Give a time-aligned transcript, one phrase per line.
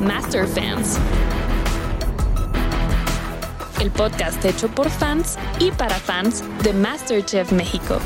[0.00, 0.98] Master Fans.
[3.80, 7.98] El podcast hecho por fans y para fans de MasterChef México.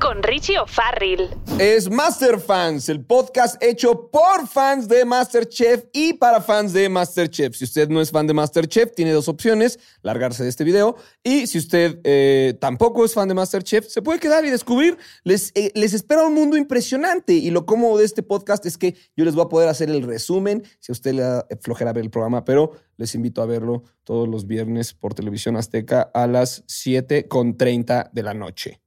[0.00, 1.28] Con Richie O'Farrill.
[1.58, 7.56] Es Master Fans, el podcast hecho por fans de Masterchef y para fans de Masterchef.
[7.56, 10.96] Si usted no es fan de Masterchef, tiene dos opciones, largarse de este video.
[11.24, 14.96] Y si usted eh, tampoco es fan de Masterchef, se puede quedar y descubrir.
[15.24, 17.32] Les, eh, les espera un mundo impresionante.
[17.32, 20.02] Y lo cómodo de este podcast es que yo les voy a poder hacer el
[20.02, 23.82] resumen, si a usted le da flojera ver el programa, pero les invito a verlo
[24.04, 28.80] todos los viernes por Televisión Azteca a las 7.30 de la noche.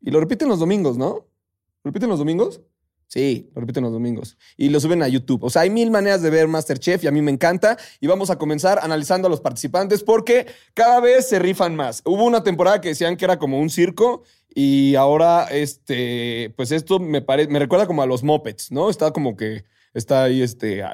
[0.00, 1.26] Y lo repiten los domingos, ¿no?
[1.84, 2.60] ¿Lo repiten los domingos?
[3.08, 4.36] Sí, lo repiten los domingos.
[4.56, 5.44] Y lo suben a YouTube.
[5.44, 7.76] O sea, hay mil maneras de ver Masterchef y a mí me encanta.
[8.00, 12.02] Y vamos a comenzar analizando a los participantes porque cada vez se rifan más.
[12.04, 16.98] Hubo una temporada que decían que era como un circo y ahora, este, pues esto
[16.98, 18.90] me, parece, me recuerda como a los mopeds, ¿no?
[18.90, 19.64] Está como que
[19.96, 20.84] está ahí este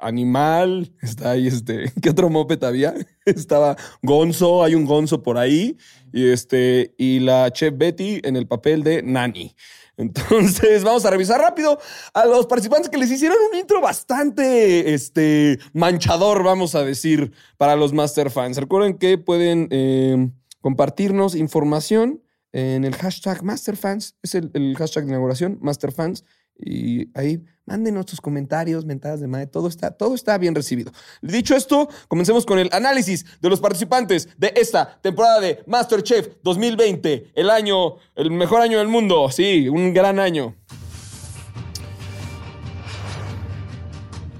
[0.00, 2.94] animal, está ahí este, ¿qué otro moped había?
[3.26, 5.76] Estaba Gonzo, hay un Gonzo por ahí
[6.12, 9.54] y este y la chef Betty en el papel de Nani.
[9.98, 11.78] Entonces, vamos a revisar rápido
[12.14, 17.76] a los participantes que les hicieron un intro bastante este, manchador, vamos a decir, para
[17.76, 18.56] los Master Fans.
[18.56, 25.10] Recuerden que pueden eh, compartirnos información en el hashtag MasterFans, es el, el hashtag de
[25.10, 26.24] inauguración, MasterFans,
[26.56, 30.92] y ahí mándenos sus comentarios, mentadas de madre, todo está, todo está bien recibido.
[31.20, 37.32] Dicho esto, comencemos con el análisis de los participantes de esta temporada de MasterChef 2020,
[37.34, 40.56] el año, el mejor año del mundo, sí, un gran año.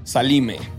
[0.05, 0.72] Salime.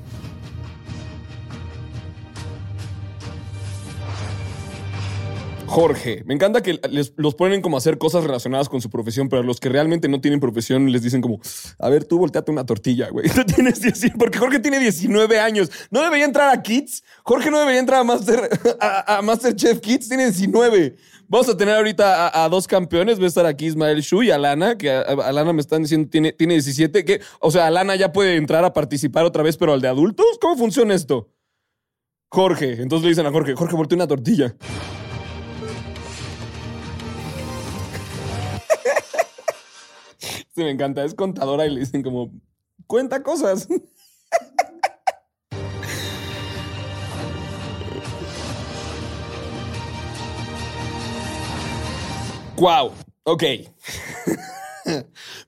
[5.73, 9.27] Jorge, me encanta que les, los ponen como a hacer cosas relacionadas con su profesión,
[9.27, 11.39] pero los que realmente no tienen profesión les dicen como,
[11.79, 13.27] a ver, tú volteate una tortilla, güey.
[13.55, 15.71] Tienes 19, porque Jorge tiene 19 años.
[15.89, 17.03] ¿No debería entrar a Kids?
[17.23, 20.95] Jorge no debería entrar a, Master, a, a Masterchef Kids, tiene 19.
[21.27, 23.19] Vamos a tener ahorita a, a dos campeones.
[23.19, 26.53] Va a estar aquí Ismael Shu y Alana, que Alana me están diciendo tiene, tiene
[26.53, 27.03] 17.
[27.03, 30.37] Que, o sea, Alana ya puede entrar a participar otra vez, pero al de adultos.
[30.39, 31.31] ¿Cómo funciona esto?
[32.29, 32.73] Jorge.
[32.79, 34.55] Entonces le dicen a Jorge, Jorge, voltea una tortilla.
[40.55, 41.03] Sí, me encanta.
[41.03, 42.31] Es contadora y le dicen como,
[42.87, 43.67] cuenta cosas.
[52.57, 52.91] Wow.
[53.23, 53.43] Ok.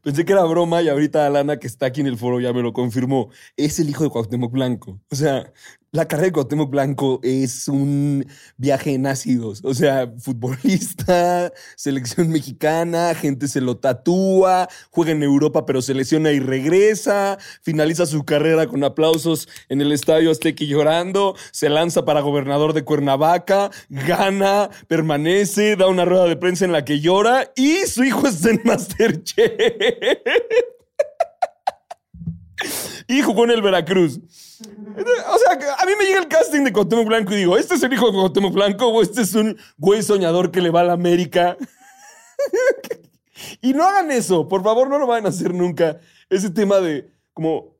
[0.01, 2.61] Pensé que era broma y ahorita Alana, que está aquí en el foro, ya me
[2.61, 3.29] lo confirmó.
[3.55, 4.99] Es el hijo de Cuauhtémoc Blanco.
[5.11, 5.53] O sea,
[5.95, 9.61] la carrera de Cuauhtémoc Blanco es un viaje en ácidos.
[9.63, 16.33] O sea, futbolista, selección mexicana, gente se lo tatúa, juega en Europa pero se lesiona
[16.33, 22.19] y regresa, finaliza su carrera con aplausos en el Estadio Azteca llorando, se lanza para
[22.19, 27.85] gobernador de Cuernavaca, gana, permanece, da una rueda de prensa en la que llora y
[27.87, 29.53] su hijo está en Masterchef.
[33.07, 34.19] y jugó en el Veracruz.
[34.61, 37.83] O sea, a mí me llega el casting de Cuauhtémoc Blanco y digo, ¿este es
[37.83, 40.85] el hijo de Cuauhtémoc Blanco o este es un güey soñador que le va a
[40.85, 41.57] la América?
[43.61, 45.99] y no hagan eso, por favor, no lo van a hacer nunca.
[46.29, 47.75] Ese tema de como,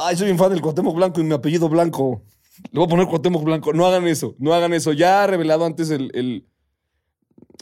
[0.00, 2.22] ay, soy un fan del Cuauhtémoc Blanco y mi apellido Blanco.
[2.72, 3.72] Le voy a poner Cuauhtémoc Blanco.
[3.72, 4.92] No hagan eso, no hagan eso.
[4.92, 6.46] Ya ha revelado antes el-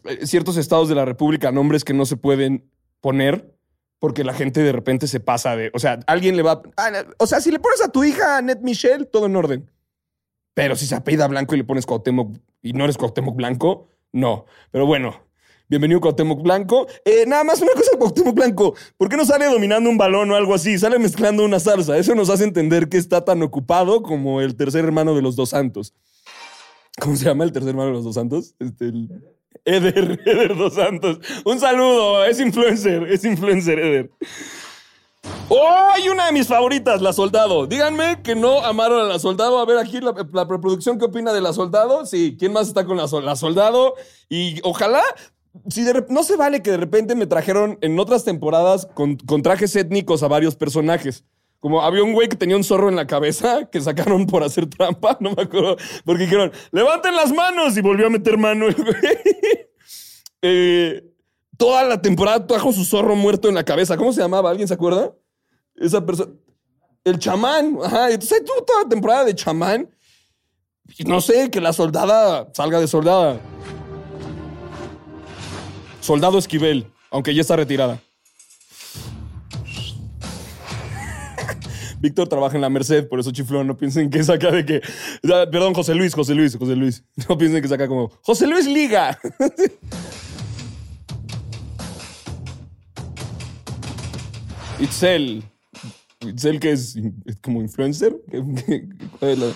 [0.05, 3.55] eh, ciertos estados de la República nombres que no se pueden poner
[3.98, 5.70] porque la gente de repente se pasa de.
[5.75, 6.62] O sea, alguien le va.
[6.76, 9.70] ah, O sea, si le pones a tu hija Net Michelle, todo en orden.
[10.54, 14.44] Pero si se apellida Blanco y le pones Cuauhtémoc y no eres Cuauhtémoc Blanco, no.
[14.72, 15.22] Pero bueno,
[15.69, 16.88] bienvenido Cuauhtémoc Blanco.
[17.04, 18.75] Eh, nada más una cosa Cuauhtémoc Blanco.
[18.97, 20.76] ¿Por qué no sale dominando un balón o algo así?
[20.78, 21.97] Sale mezclando una salsa.
[21.97, 25.50] Eso nos hace entender que está tan ocupado como el tercer hermano de los dos
[25.50, 25.94] santos.
[27.00, 28.56] ¿Cómo se llama el tercer hermano de los dos santos?
[28.58, 28.92] Este,
[29.69, 31.19] Eder, Eder dos santos.
[31.45, 34.11] Un saludo, es influencer, es influencer, Eder.
[35.49, 35.75] ¡Oh!
[36.11, 37.67] Una de mis favoritas, La Soldado.
[37.67, 39.59] Díganme que no amaron a La Soldado.
[39.59, 40.15] A ver, aquí la,
[40.49, 42.06] preproducción, ¿qué opina de La Soldado?
[42.06, 43.94] Sí, ¿quién más está con La, Sol- la Soldado?
[44.31, 45.03] Y ojalá,
[45.69, 50.23] si no se vale que de repente me trajeron en otras temporadas con trajes étnicos
[50.23, 51.25] a varios personajes.
[51.60, 54.66] Como había un güey que tenía un zorro en la cabeza que sacaron por hacer
[54.66, 58.75] trampa, no me acuerdo, porque dijeron, levanten las manos y volvió a meter mano el
[58.75, 58.94] güey.
[60.40, 61.02] Eh,
[61.56, 63.96] toda la temporada trajo su zorro muerto en la cabeza.
[63.96, 64.50] ¿Cómo se llamaba?
[64.50, 65.12] ¿Alguien se acuerda?
[65.75, 66.31] Esa persona.
[67.02, 67.76] El chamán.
[67.82, 68.08] Ajá.
[68.12, 69.90] Entonces tuvo toda la temporada de chamán.
[71.04, 73.40] No sé, que la soldada salga de soldada.
[76.00, 78.00] Soldado Esquivel, aunque ya está retirada.
[82.00, 83.67] Víctor trabaja en la Merced, por eso chiflón.
[83.67, 84.81] No piensen que saca de que.
[85.23, 87.05] Perdón, José Luis, José Luis, José Luis.
[87.29, 88.11] No piensen que saca como.
[88.23, 89.19] José Luis Liga.
[94.81, 95.43] Itzel.
[96.21, 96.97] Itzel, que es,
[97.43, 98.17] como influencer.
[99.19, 99.53] ¿Cuál es la-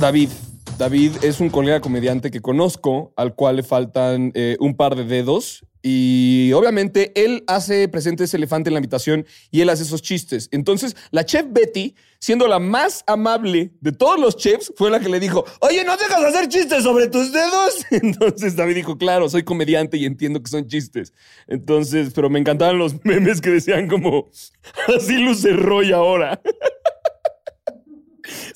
[0.00, 0.30] David.
[0.78, 5.04] David es un colega comediante que conozco, al cual le faltan eh, un par de
[5.04, 5.64] dedos.
[5.86, 10.48] Y obviamente él hace presente ese elefante en la habitación y él hace esos chistes.
[10.50, 15.10] Entonces, la chef Betty, siendo la más amable de todos los chefs, fue la que
[15.10, 17.84] le dijo: Oye, ¿no dejas de hacer chistes sobre tus dedos?
[17.90, 21.12] Entonces David dijo: Claro, soy comediante y entiendo que son chistes.
[21.46, 24.30] Entonces, pero me encantaban los memes que decían como:
[24.88, 26.40] Así luce Roy ahora.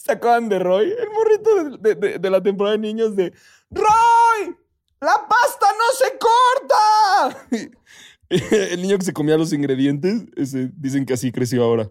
[0.08, 3.31] Se acaban de Roy, el morrito de, de- de la temporada de niños de
[3.70, 4.56] ¡Roy!
[5.02, 7.78] ¡La pasta no se corta!
[8.72, 11.90] El niño que se comía los ingredientes, ese, dicen que así creció ahora.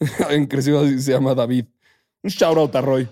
[0.48, 1.66] creció así, se llama David.
[2.24, 3.08] Un shout out a Roy.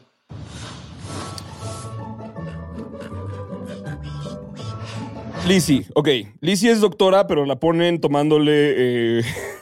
[5.46, 6.08] Lizzie, ok.
[6.40, 9.22] Lizzie es doctora, pero la ponen tomándole eh,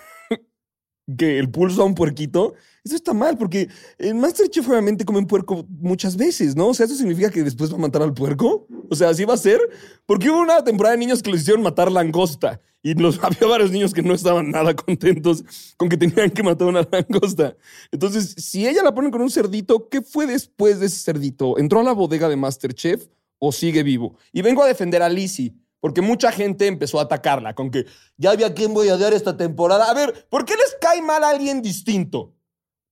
[1.16, 2.54] que el pulso a un puerquito.
[2.82, 3.68] Eso está mal, porque
[3.98, 6.68] en Masterchef obviamente comen puerco muchas veces, ¿no?
[6.68, 8.66] O sea, ¿eso significa que después va a matar al puerco?
[8.90, 9.58] O sea, ¿así va a ser?
[10.06, 12.60] Porque hubo una temporada de niños que les hicieron matar langosta.
[12.82, 12.90] Y
[13.22, 15.42] había varios niños que no estaban nada contentos
[15.78, 17.56] con que tenían que matar una langosta.
[17.90, 21.58] Entonces, si ella la ponen con un cerdito, ¿qué fue después de ese cerdito?
[21.58, 23.06] ¿Entró a la bodega de Masterchef
[23.38, 24.16] o sigue vivo?
[24.32, 25.54] Y vengo a defender a Lizzie.
[25.84, 27.84] Porque mucha gente empezó a atacarla con que
[28.16, 29.90] ya vi a quién voy a dar esta temporada.
[29.90, 32.32] A ver, ¿por qué les cae mal a alguien distinto?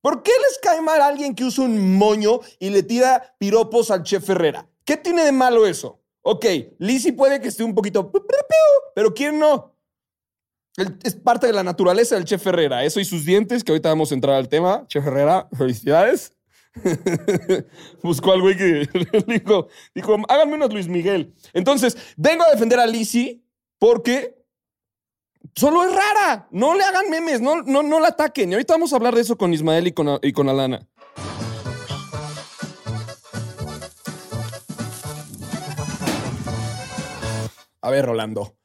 [0.03, 3.91] ¿Por qué les cae mal a alguien que usa un moño y le tira piropos
[3.91, 4.69] al chef Ferrera?
[4.85, 6.03] ¿Qué tiene de malo eso?
[6.21, 6.45] Ok,
[6.81, 8.13] Lizzie puede que esté un poquito,
[8.95, 9.75] pero ¿quién no?
[11.03, 12.85] Es parte de la naturaleza del chef Ferrera.
[12.85, 14.85] Eso y sus dientes, que ahorita vamos a entrar al tema.
[14.89, 16.37] Chef Ferrera, felicidades.
[18.03, 18.89] Buscó al güey que
[19.27, 21.35] dijo, dijo, háganme unos Luis Miguel.
[21.53, 23.43] Entonces, vengo a defender a Lizzie
[23.79, 24.43] porque
[25.55, 26.49] solo es rara.
[26.51, 28.51] No le hagan memes, no, no, no la ataquen.
[28.51, 30.89] Y ahorita vamos a hablar de eso con Ismael y con, y con Alana.
[37.85, 38.57] A ver, Rolando.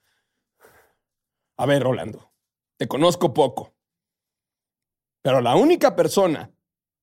[1.57, 2.31] A ver, Rolando.
[2.77, 3.75] Te conozco poco.
[5.23, 6.51] Pero la única persona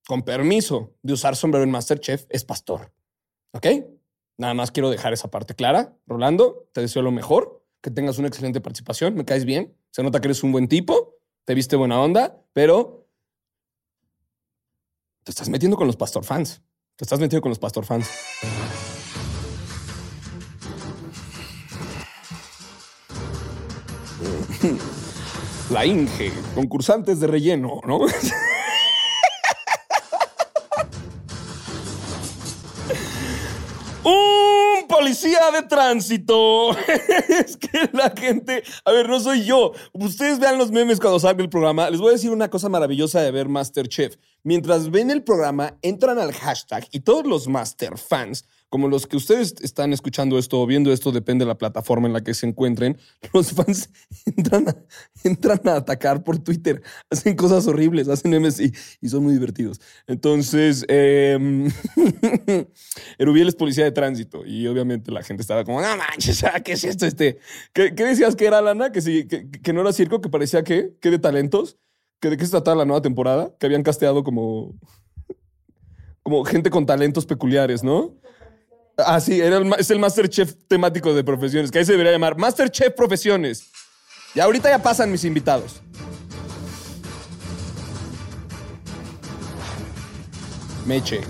[0.07, 2.91] con permiso de usar sombrero en Masterchef es Pastor.
[3.51, 3.67] ¿Ok?
[4.37, 5.97] Nada más quiero dejar esa parte clara.
[6.05, 10.19] Rolando, te deseo lo mejor, que tengas una excelente participación, me caes bien, se nota
[10.19, 11.15] que eres un buen tipo,
[11.45, 13.07] te viste buena onda, pero
[15.23, 16.61] te estás metiendo con los Pastor fans.
[16.95, 18.09] Te estás metiendo con los Pastor fans.
[25.71, 27.99] La Inge, concursantes de relleno, ¿no?
[35.05, 36.71] policía de tránsito.
[37.29, 38.63] es que la gente.
[38.83, 39.71] A ver, no soy yo.
[39.93, 41.91] Ustedes vean los memes cuando salga el programa.
[41.91, 44.17] Les voy a decir una cosa maravillosa de ver Masterchef.
[44.41, 49.15] Mientras ven el programa, entran al hashtag y todos los Master fans, como los que
[49.15, 52.45] ustedes están escuchando esto o viendo esto, depende de la plataforma en la que se
[52.45, 52.97] encuentren,
[53.33, 53.89] los fans
[54.25, 54.75] entran a,
[55.23, 56.83] entran a atacar por Twitter.
[57.09, 58.73] Hacen cosas horribles, hacen memes y,
[59.07, 59.79] son muy divertidos.
[60.07, 61.69] Entonces, eh,
[63.17, 66.73] Erubiel es policía de tránsito y obviamente la gente estaba como, no manches, ah, ¿qué
[66.73, 67.05] es esto?
[67.05, 67.37] Este?
[67.71, 68.91] ¿Qué, decías que era, Lana?
[68.91, 71.77] Que, que no era circo, que parecía que, que de talentos,
[72.19, 74.75] que de qué se trataba la nueva temporada, que habían casteado como,
[76.23, 78.15] como gente con talentos peculiares, ¿no?
[78.97, 82.93] Ah, sí, era es el Masterchef temático de profesiones, que ahí se debería llamar Masterchef
[82.93, 83.69] Profesiones.
[84.33, 85.81] Y ahorita ya pasan mis invitados.
[90.85, 91.21] Meche.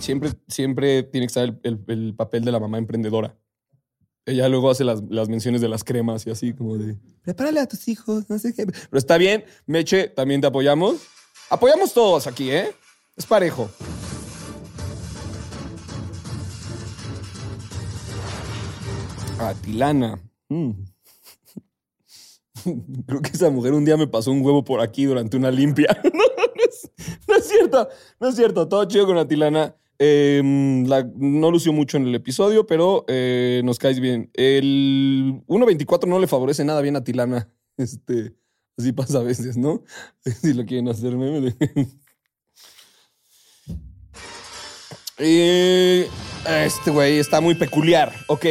[0.00, 3.36] Siempre, siempre tiene que estar el, el- el papel de la mamá emprendedora.
[4.26, 7.66] Ella luego hace las, las menciones de las cremas y así como de, prepárale a
[7.66, 8.64] tus hijos, no sé qué.
[8.66, 10.96] Pero está bien, Meche, también te apoyamos.
[11.50, 12.70] Apoyamos todos aquí, ¿eh?
[13.16, 13.70] Es parejo.
[19.38, 20.18] Atilana.
[20.48, 20.70] Mm.
[23.06, 25.88] Creo que esa mujer un día me pasó un huevo por aquí durante una limpia.
[27.28, 27.88] no, es, cierto,
[28.20, 28.68] no es cierto.
[28.68, 29.74] Todo chido con Atilana.
[29.98, 34.30] Eh, no lució mucho en el episodio, pero eh, nos caes bien.
[34.34, 37.48] El 1.24 no le favorece nada bien a Atilana.
[37.76, 38.32] Este,
[38.78, 39.82] así pasa a veces, ¿no?
[40.24, 41.40] Si lo quieren hacer meme.
[41.40, 41.88] de-
[45.18, 46.08] Eh,
[46.46, 48.12] este güey está muy peculiar.
[48.28, 48.46] Ok.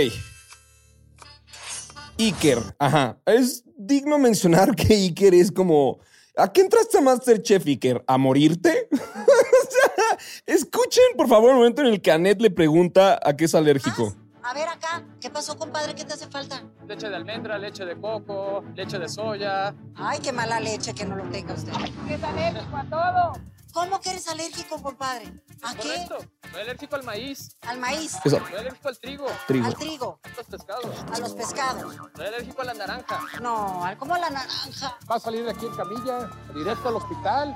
[2.17, 3.17] Iker, ajá.
[3.25, 5.99] Es digno mencionar que Iker es como.
[6.35, 8.03] ¿A qué entraste a Masterchef, Iker?
[8.07, 8.89] ¿A morirte?
[8.91, 10.17] o sea,
[10.47, 14.15] escuchen, por favor, el momento en el que Annette le pregunta a qué es alérgico.
[14.41, 15.95] A ver acá, ¿qué pasó, compadre?
[15.95, 16.63] ¿Qué te hace falta?
[16.87, 19.73] Leche de almendra, leche de coco, leche de soya.
[19.95, 21.71] Ay, qué mala leche que no lo tenga usted.
[22.07, 23.33] ¿Qué es alérgico a todo?
[23.73, 25.33] ¿Cómo que eres alérgico, compadre?
[25.63, 25.81] ¿A qué?
[26.07, 26.17] Correcto.
[26.51, 27.57] Soy alérgico al maíz.
[27.61, 29.25] Al maíz, Eso, Soy alérgico al trigo.
[29.47, 29.65] trigo.
[29.65, 30.85] al trigo, A los pescados.
[31.11, 31.95] a los pescados.
[32.15, 33.19] Soy alérgico a la naranja.
[33.41, 34.97] No, al como la naranja.
[35.09, 37.55] Va a salir de aquí en camilla, directo al hospital.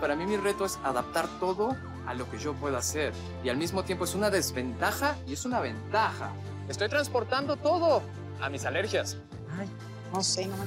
[0.00, 3.12] Para mí mi reto es adaptar todo a lo que yo pueda hacer.
[3.42, 6.30] Y al mismo tiempo es una desventaja y es una ventaja.
[6.68, 8.02] Estoy transportando todo
[8.40, 9.18] a mis alergias.
[9.58, 9.68] Ay,
[10.12, 10.64] no sé, no me...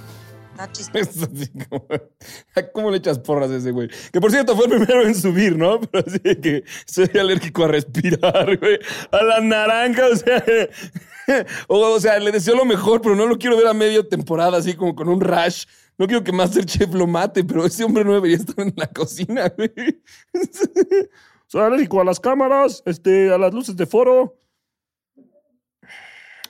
[0.57, 0.99] Da chistoso.
[0.99, 1.87] Es así como,
[2.73, 3.89] ¿Cómo le echas porras a ese güey?
[4.11, 5.79] Que por cierto fue el primero en subir, ¿no?
[5.91, 8.79] Pero así de que soy alérgico a respirar, güey.
[9.11, 10.43] A la naranja, o sea.
[11.67, 14.57] O, o sea, le deseo lo mejor, pero no lo quiero ver a medio temporada,
[14.57, 15.65] así como con un rash.
[15.97, 19.49] No quiero que Masterchef lo mate, pero ese hombre no debería estar en la cocina,
[19.49, 20.01] güey.
[21.47, 24.39] Soy alérgico a las cámaras, este, a las luces de foro.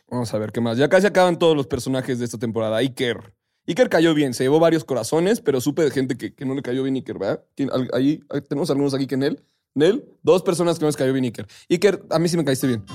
[0.09, 0.77] Vamos a ver qué más.
[0.77, 2.77] Ya casi acaban todos los personajes de esta temporada.
[2.77, 3.33] Iker.
[3.67, 6.83] Iker cayó bien, se llevó varios corazones, pero supe de gente que, no le cayó
[6.83, 7.43] bien Iker, ¿verdad?
[7.55, 9.43] ¿Quién- al- Ahí, tenemos algunos aquí que Nel.
[9.75, 11.45] Nel, dos personas que no les cayó bien Iker.
[11.69, 12.83] Iker, a mí sí me caíste bien.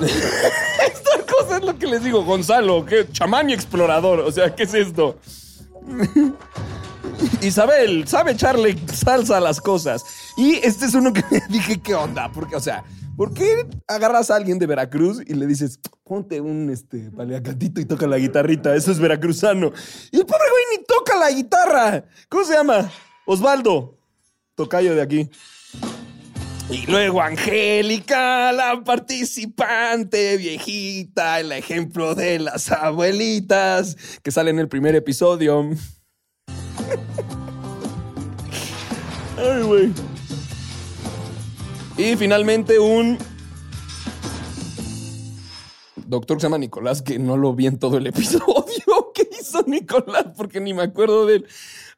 [0.00, 4.20] Esta cosa es lo que les digo, Gonzalo, que chamán y explorador.
[4.20, 5.18] O sea, ¿qué es esto?
[7.42, 10.04] Isabel sabe echarle salsa a las cosas.
[10.36, 12.30] Y este es uno que dije, ¿qué onda?
[12.32, 12.84] Porque, o sea,
[13.16, 17.84] ¿por qué agarras a alguien de Veracruz y le dices, ponte un este, paleacatito y
[17.84, 18.74] toca la guitarrita?
[18.74, 19.72] Eso es veracruzano.
[20.10, 22.04] Y el pobre güey ni toca la guitarra.
[22.28, 22.90] ¿Cómo se llama?
[23.26, 23.98] Osvaldo.
[24.54, 25.30] Tocayo de aquí.
[26.70, 34.68] Y luego Angélica, la participante viejita, el ejemplo de las abuelitas, que sale en el
[34.68, 35.68] primer episodio.
[39.36, 39.92] Ay, güey.
[41.96, 43.18] Y finalmente un
[46.06, 49.12] doctor que se llama Nicolás, que no lo vi en todo el episodio.
[49.14, 50.26] ¿Qué hizo Nicolás?
[50.36, 51.46] Porque ni me acuerdo de él.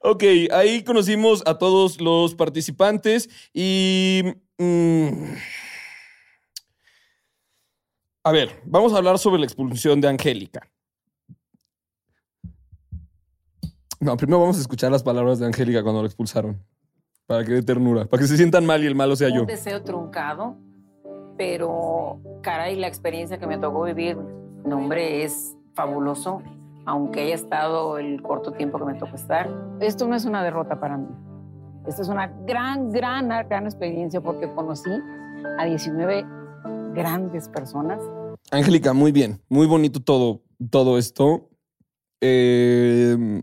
[0.00, 4.22] Ok, ahí conocimos a todos los participantes y...
[4.58, 5.34] mm,
[8.24, 10.70] a ver, vamos a hablar sobre la expulsión de Angélica.
[14.00, 16.62] No, primero vamos a escuchar las palabras de Angélica cuando la expulsaron.
[17.26, 19.42] Para que dé ternura, para que se sientan mal y el malo sea yo.
[19.42, 20.56] un deseo truncado,
[21.38, 24.16] pero caray, la experiencia que me tocó vivir,
[24.64, 26.42] no hombre, es fabuloso,
[26.84, 29.50] aunque haya estado el corto tiempo que me tocó estar.
[29.80, 31.08] Esto no es una derrota para mí.
[31.86, 34.90] Esta es una gran, gran, gran experiencia porque conocí
[35.58, 36.24] a 19
[36.94, 38.02] grandes personas.
[38.50, 41.48] Angélica, muy bien, muy bonito todo, todo esto.
[42.20, 43.40] Eh,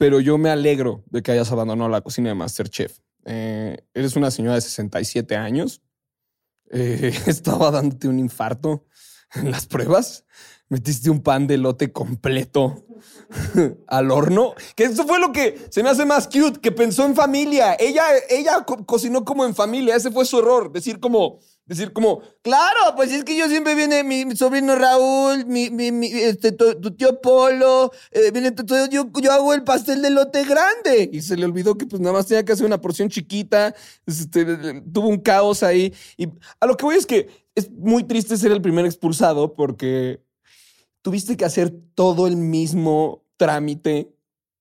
[0.00, 3.00] pero yo me alegro de que hayas abandonado la cocina de Masterchef.
[3.26, 5.82] Eh, eres una señora de 67 años.
[6.70, 8.86] Eh, estaba dándote un infarto
[9.34, 10.24] en las pruebas.
[10.70, 12.86] Metiste un pan de lote completo
[13.88, 14.54] al horno.
[14.74, 17.76] Que eso fue lo que se me hace más cute, que pensó en familia.
[17.78, 19.96] Ella, ella co- cocinó como en familia.
[19.96, 20.72] Ese fue su error.
[20.72, 21.40] Decir como,
[21.70, 25.92] decir como, claro, pues es que yo siempre viene mi, mi sobrino Raúl, mi, mi-
[25.92, 30.44] mi, este, tu, tío Polo, eh, viene tu- yo, yo hago el pastel de lote
[30.44, 31.08] grande.
[31.12, 33.74] Y se le olvidó que pues nada más tenía que hacer una porción chiquita.
[34.04, 34.44] Este,
[34.92, 35.94] tuvo un caos ahí.
[36.16, 36.28] Y
[36.60, 40.22] a lo que voy es que es muy triste ser el primer expulsado porque
[41.02, 44.12] tuviste que hacer todo el mismo trámite,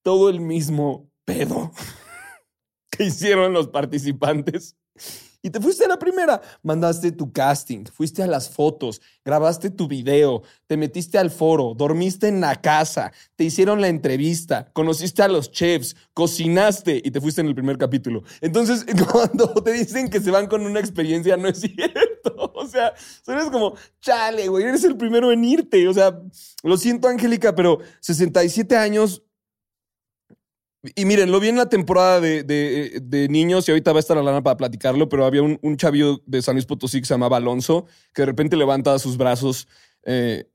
[0.04, 1.72] todo el mismo pedo
[2.92, 4.76] que hicieron los participantes.
[5.42, 9.88] Y te fuiste a la primera, mandaste tu casting, fuiste a las fotos, grabaste tu
[9.88, 15.30] video, te metiste al foro, dormiste en la casa, te hicieron la entrevista, conociste a
[15.30, 18.24] los chefs, cocinaste y te fuiste en el primer capítulo.
[18.42, 22.52] Entonces, cuando te dicen que se van con una experiencia, no es cierto.
[22.54, 22.94] O sea,
[23.26, 25.88] eres como, chale, güey, eres el primero en irte.
[25.88, 26.22] O sea,
[26.64, 29.24] lo siento, Angélica, pero 67 años
[30.96, 34.16] y miren, lo vi en la temporada de, de- niños y ahorita va a estar
[34.16, 35.76] la lana para platicarlo, pero había un, un
[36.26, 39.68] de San Luis Potosí que se llamaba Alonso, que de repente levanta sus brazos
[40.04, 40.50] eh,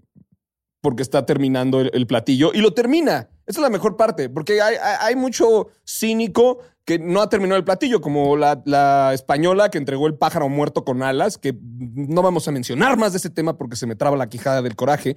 [0.81, 3.29] porque está terminando el, el platillo y lo termina.
[3.47, 7.59] Esa es la mejor parte, porque hay, hay- hay mucho cínico que no ha terminado
[7.59, 12.23] el platillo, como la, la española que entregó el pájaro muerto con alas, que no
[12.23, 15.17] vamos a mencionar más de ese tema porque se me traba la quijada del coraje.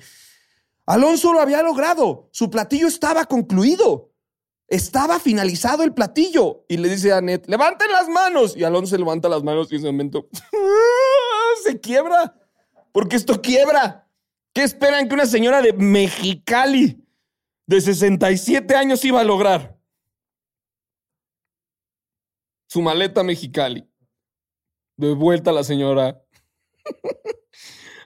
[0.85, 4.11] Alonso lo había logrado, su platillo estaba concluido.
[4.67, 6.65] Estaba finalizado el platillo.
[6.67, 8.55] Y le dice a Annette, levanten las manos.
[8.55, 10.27] Y Alonso se levanta las manos y en ese momento
[11.63, 12.35] se quiebra.
[12.91, 14.09] porque esto quiebra.
[14.53, 17.05] ¿Qué esperan que una señora de Mexicali
[17.67, 19.77] de 67 años iba a lograr?
[22.67, 23.87] Su maleta Mexicali.
[24.97, 26.19] De vuelta la señora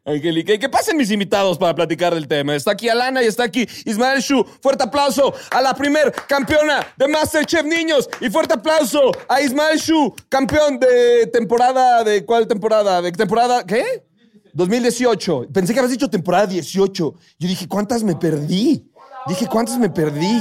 [0.05, 0.53] Angélica.
[0.53, 2.55] Y que pasen mis invitados para platicar del tema.
[2.55, 4.43] Está aquí Alana y está aquí Ismael Shu.
[4.61, 8.09] Fuerte aplauso a la primer campeona de Masterchef Niños.
[8.19, 12.03] Y fuerte aplauso a Ismael Shu, campeón de temporada.
[12.03, 13.01] ¿De cuál temporada?
[13.01, 13.65] ¿De temporada?
[13.65, 14.03] ¿Qué?
[14.53, 15.47] 2018.
[15.53, 17.13] Pensé que habías dicho temporada 18.
[17.39, 18.87] Yo dije, ¿cuántas me perdí?
[19.27, 20.39] Dije, ¿cuántas me perdí?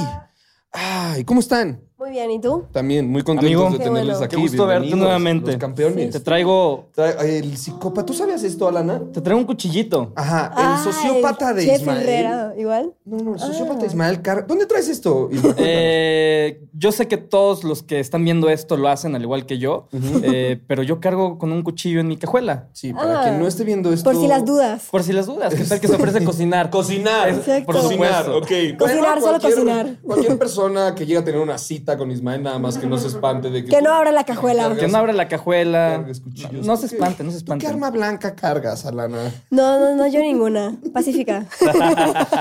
[0.72, 1.82] Ay, ¿cómo están?
[2.00, 2.64] Muy bien, ¿y tú?
[2.72, 4.16] También muy contentos Amigo, de Qué bueno.
[4.16, 4.28] aquí.
[4.34, 5.50] Qué gusto verte Bienvenidos, nuevamente.
[5.52, 6.10] Los campeones.
[6.10, 8.06] Te traigo, Tra- El psicópata.
[8.06, 9.02] ¿Tú sabías esto, Alana?
[9.12, 10.10] te traigo un cuchillito.
[10.16, 12.02] Ajá, el Ah, sociópata el de Chef Ismael.
[12.02, 12.94] Herrera, igual.
[13.04, 13.86] No, no, el sociópata Ah.
[13.86, 14.46] Ismael Car...
[14.46, 15.28] ¿Dónde traes esto?
[15.30, 15.54] Ismael?
[15.58, 19.58] Eh, yo sé que todos los que están viendo esto lo hacen al igual que
[19.58, 19.88] yo,
[20.22, 22.68] eh, pero yo cargo con un cuchillo en mi cajuela.
[22.72, 23.22] sí, para Ah.
[23.24, 24.10] quien no esté viendo esto.
[24.10, 24.88] Por si las dudas.
[24.90, 26.70] Por si las dudas, ¿qué tal que se ofrece cocinar?
[26.70, 27.28] Cocinar.
[27.28, 27.66] Exacto.
[27.66, 28.38] Por Cocinar, supuesto.
[28.38, 28.78] ok.
[28.78, 29.96] Cocinar, solo cualquier- cocinar.
[30.02, 33.08] Cualquier persona que llegue a tener una cita con Ismael, nada más que no se
[33.08, 33.70] espante de que.
[33.70, 34.74] Que tú no abra la cajuela.
[34.76, 36.04] Que no abra la cajuela.
[36.24, 36.52] cuchillos.
[36.66, 37.66] No, no se ¿Tú qué- espante, no se ¿Tú qué espante.
[37.66, 39.32] arma blanca cargas, Alana?
[39.50, 40.76] No, no, no, yo ninguna.
[40.92, 41.46] Pacífica.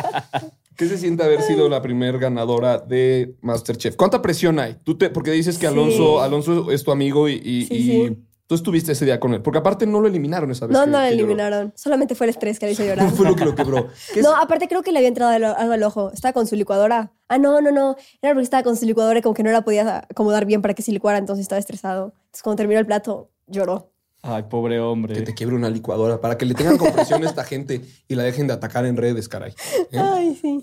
[0.76, 3.96] ¿Qué se siente haber sido la primer ganadora de Masterchef?
[3.98, 4.78] ¿Cuánta presión hay?
[4.84, 5.74] Tú te, porque dices que Sí.
[5.74, 8.18] Alonso, Alonso es tu amigo y, y- Sí, y sí.
[8.50, 9.44] Tú estuviste ese día con él.
[9.44, 10.76] Porque aparte no lo eliminaron esa vez.
[10.76, 11.08] No, que- no lloró.
[11.14, 11.72] eliminaron.
[11.76, 13.08] Solamente fue el estrés que le hizo llorar.
[13.16, 13.88] Fue lo que lo quebró.
[14.14, 16.12] ¿Qué es- No, aparte creo que le había entrado al- algo al ojo.
[16.12, 17.12] Estaba con su licuadora.
[17.28, 17.96] Ah, no, no, no.
[18.24, 20.74] Era porque estaba con su licuadora y como que no la podía acomodar bien para
[20.74, 22.14] que se licuara, entonces estaba estresado.
[22.16, 23.92] Entonces cuando terminó el plato, lloró.
[24.24, 25.14] Ay, pobre hombre.
[25.14, 28.24] Que te quiebre una licuadora para que le tengan compresión a esta gente y la
[28.24, 29.54] dejen de atacar en redes, caray.
[29.92, 29.98] ¿Eh?
[30.00, 30.60] Ay, sí.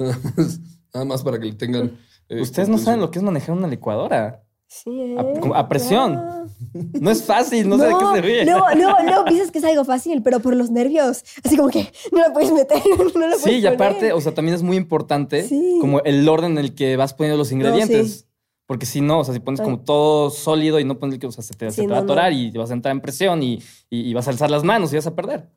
[0.93, 1.97] Nada más para que le tengan.
[2.29, 2.79] eh, Ustedes no compresión.
[2.81, 4.43] saben lo que es manejar una licuadora.
[4.67, 5.17] Sí, ¿eh?
[5.55, 6.21] A- presión.
[7.01, 8.45] No es fácil, no, sé de qué se ríe.
[8.45, 11.25] No, no, no, piensas que es algo fácil, pero por los nervios.
[11.45, 14.13] Así como que no la puedes meter, no Sí, puedes y aparte, poner.
[14.13, 15.79] o sea, también es muy importante Sí.
[15.81, 18.13] como el orden en el que vas poniendo los ingredientes.
[18.21, 18.23] sí.
[18.67, 21.45] Porque si no, o sea, si pones como todo sólido y no pones, o sea,
[21.45, 22.13] se te, se Sí, te va a no, no.
[22.13, 24.93] atorar y vas a entrar en presión y, y- y vas a alzar las manos
[24.93, 25.49] y vas a perder.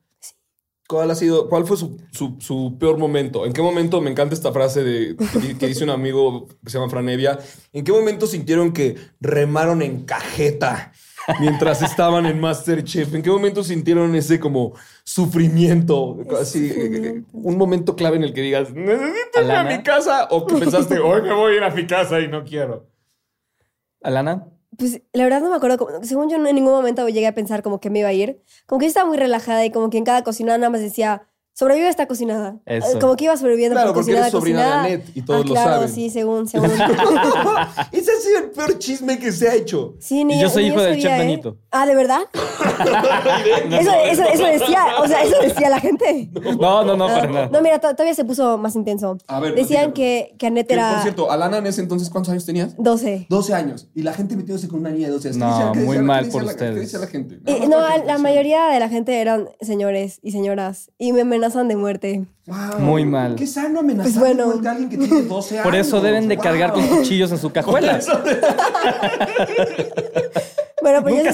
[0.87, 3.45] ¿Cuál ha sido, cuál fue su, su- su peor momento?
[3.47, 6.77] ¿En qué momento, me encanta esta frase de, que, que dice un amigo que se
[6.79, 7.37] llama Franevia,
[7.73, 10.91] ¿en qué momento sintieron que remaron en cajeta
[11.39, 13.13] mientras estaban en Masterchef?
[13.13, 16.17] ¿En qué momento sintieron ese como sufrimiento?
[16.39, 16.73] Así, eh,
[17.17, 20.55] eh, un momento clave en el que digas, necesito irme a mi casa o que
[20.55, 22.87] pensaste, hoy me voy a ir a mi casa y no quiero.
[24.01, 27.33] Alana, Pues la verdad no me acuerdo, como- según yo en ningún momento llegué a
[27.35, 28.41] pensar como que me iba a ir.
[28.65, 31.27] Como que yo estaba muy relajada y como que en cada cocinada nada más decía,
[31.59, 32.55] sobrevive esta cocinada.
[32.65, 32.99] Eso.
[32.99, 34.93] Como que iba sobreviviendo Claro, por porque cocinada eres sobrina de.
[34.93, 35.89] Annette y todos ah, lo claro, saben.
[35.89, 36.69] sí, según, según.
[37.91, 39.95] Ese ha sido el peor chisme que se ha hecho.
[39.99, 41.17] Sí, ni Y yo soy ni hijo del sabía, chef ¿eh?
[41.19, 41.57] Benito.
[41.71, 42.21] Ah, ¿de verdad?
[43.79, 46.29] eso, eso, eso decía, o sea, eso decía la gente.
[46.59, 47.49] no, no, no, Ah, para nada.
[47.51, 49.17] No, mira, to- todavía se puso más intenso.
[49.27, 52.45] A ver, Decían que, que Annette era por cierto, Alana en ese entonces, ¿cuántos años
[52.45, 52.75] tenías?
[52.77, 53.27] 12.
[53.29, 53.89] 12 años.
[53.95, 55.37] Y la gente metiéndose con una niña de 12 años.
[55.37, 56.73] ¿Qué No, muy decía- mal por ustedes.
[56.75, 57.39] ¿Qué decía la gente?
[57.67, 62.25] No, la mayoría de la gente eran señores y señoras y me amenazan de muerte.
[62.47, 63.35] Wow, Muy mal.
[63.35, 64.43] Qué sano amenazar Pues bueno.
[64.43, 65.63] de muerte a alguien que tiene 12 años.
[65.63, 66.43] Por eso deben de Wow.
[66.43, 67.99] cargar con cuchillos en su cajuela.
[70.81, 71.23] Bueno, pues yo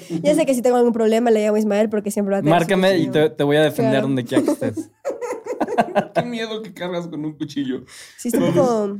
[0.00, 2.38] si, yo sé que si tengo algún problema le llamo a Ismael porque siempre va
[2.38, 4.06] a tener Márcame y te, te voy a defender Claro.
[4.08, 4.90] donde quiera que estés.
[6.14, 7.84] Qué miedo que cargas con un cuchillo.
[8.18, 8.98] Sí, está un poco...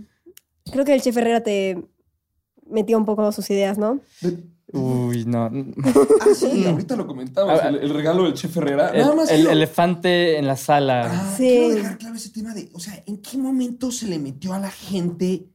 [0.72, 1.82] Creo que el chef Herrera te
[2.68, 3.98] metió un poco sus ideas, ¿no?
[4.72, 5.44] Uy, no.
[6.20, 7.58] Ah, sí, ahorita lo comentamos.
[7.62, 8.90] Ah, El, el regalo del chef Herrera.
[8.90, 11.10] El, Nada más el quiero- elefante en la sala.
[11.10, 11.44] Ah, Sí.
[11.48, 14.58] Quiero dejar claro ese tema de, o sea, ¿en qué momento se le metió a
[14.58, 15.46] la gente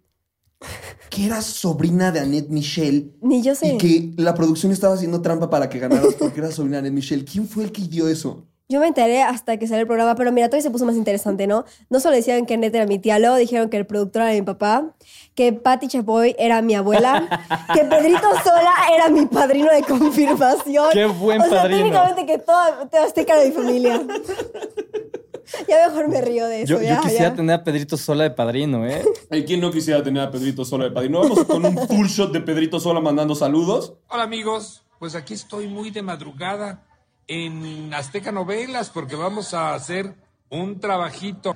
[1.09, 3.75] que era sobrina de Annette Michel Ni yo sé.
[3.75, 6.93] y que la producción estaba haciendo trampa para que ganaras porque era sobrina de Annette
[6.95, 7.25] Michel?
[7.25, 8.47] ¿Quién fue el que dio eso?
[8.67, 11.45] Yo me enteré hasta que salió el programa, pero mira, todavía se puso más interesante,
[11.45, 11.65] ¿no?
[11.91, 14.41] No solo decían que Annette era mi tía, luego dijeron que el productor era mi
[14.41, 14.95] papá,
[15.35, 17.27] que Patty Chapoy era mi abuela,
[17.75, 20.89] que Pedrito Sola era mi padrino de confirmación.
[20.93, 21.77] ¡Qué buen o sea, padrino!
[21.77, 24.01] técnicamente que toda, toda Azteca era mi familia.
[25.67, 26.73] ya mejor me río de eso.
[26.73, 27.35] Yo, yo ya, quisiera ya.
[27.35, 29.05] tener a Pedrito Sola de padrino, ¿eh?
[29.29, 31.19] ¿Hay quien no quisiera tener a Pedrito Sola de padrino?
[31.19, 33.93] Vamos con un full shot de Pedrito Sola mandando saludos.
[34.07, 36.83] Hola amigos, pues aquí estoy muy de madrugada
[37.27, 40.15] en Azteca Novelas porque vamos a hacer
[40.49, 41.55] un trabajito.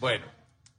[0.00, 0.26] Bueno,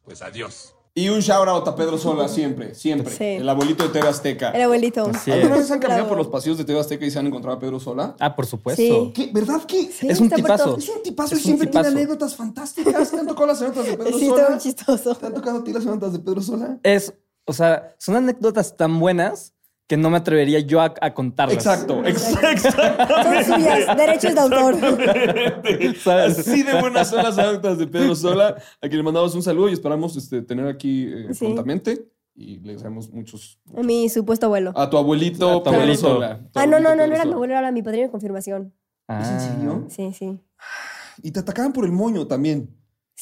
[0.04, 0.76] pues adiós.
[0.94, 3.16] Y un shout out a Pedro Sola siempre, siempre.
[3.16, 3.24] Sí.
[3.24, 4.52] El abuelito de TV Azteca.
[4.52, 5.06] El abuelito.
[5.06, 7.60] ¿Alguna vez han caminado por los pasillos de TV Azteca y se han encontrado a
[7.62, 8.14] Pedro Sola?
[8.20, 8.82] Ah, por supuesto.
[8.82, 9.12] Sí.
[9.16, 9.30] ¿Qué?
[9.34, 9.90] ¿Verdad que?
[9.90, 10.64] Sí, Es un tipazo.
[10.66, 10.78] todo.
[10.78, 13.10] Es un tipazo Es y un siempre tiene anécdotas fantásticas.
[13.10, 14.42] ¿Te han tocado las anécdotas de Pedro Sí, Sola?
[14.42, 15.16] está muy chistoso.
[15.16, 16.78] ¿Te han tocado a ti las anécdotas de Pedro Sola?
[16.84, 17.14] Es,
[17.46, 19.54] o sea, son anécdotas tan buenas
[19.92, 21.58] que no me atrevería yo a, a contarlas.
[21.58, 24.76] Exacto, ex- Son suyas, derechos de autor.
[26.30, 29.68] Así de buenas son las anécdotas de Pedro Sola, a quien le mandamos un saludo
[29.68, 31.44] y esperamos este, tener aquí eh, Sí.
[31.44, 32.08] prontamente.
[32.34, 33.60] Y le deseamos muchos.
[33.76, 34.72] A mi supuesto abuelo.
[34.78, 36.02] A tu abuelito, A tu Pedro abuelito.
[36.02, 36.40] Sola.
[36.54, 38.74] Tu Ah, no, no, no, no era mi abuelo, era mi padrino de confirmación.
[39.10, 39.86] ¿Es en serio?
[39.90, 40.40] Sí, sí.
[41.22, 42.70] Y te atacaban por el moño también.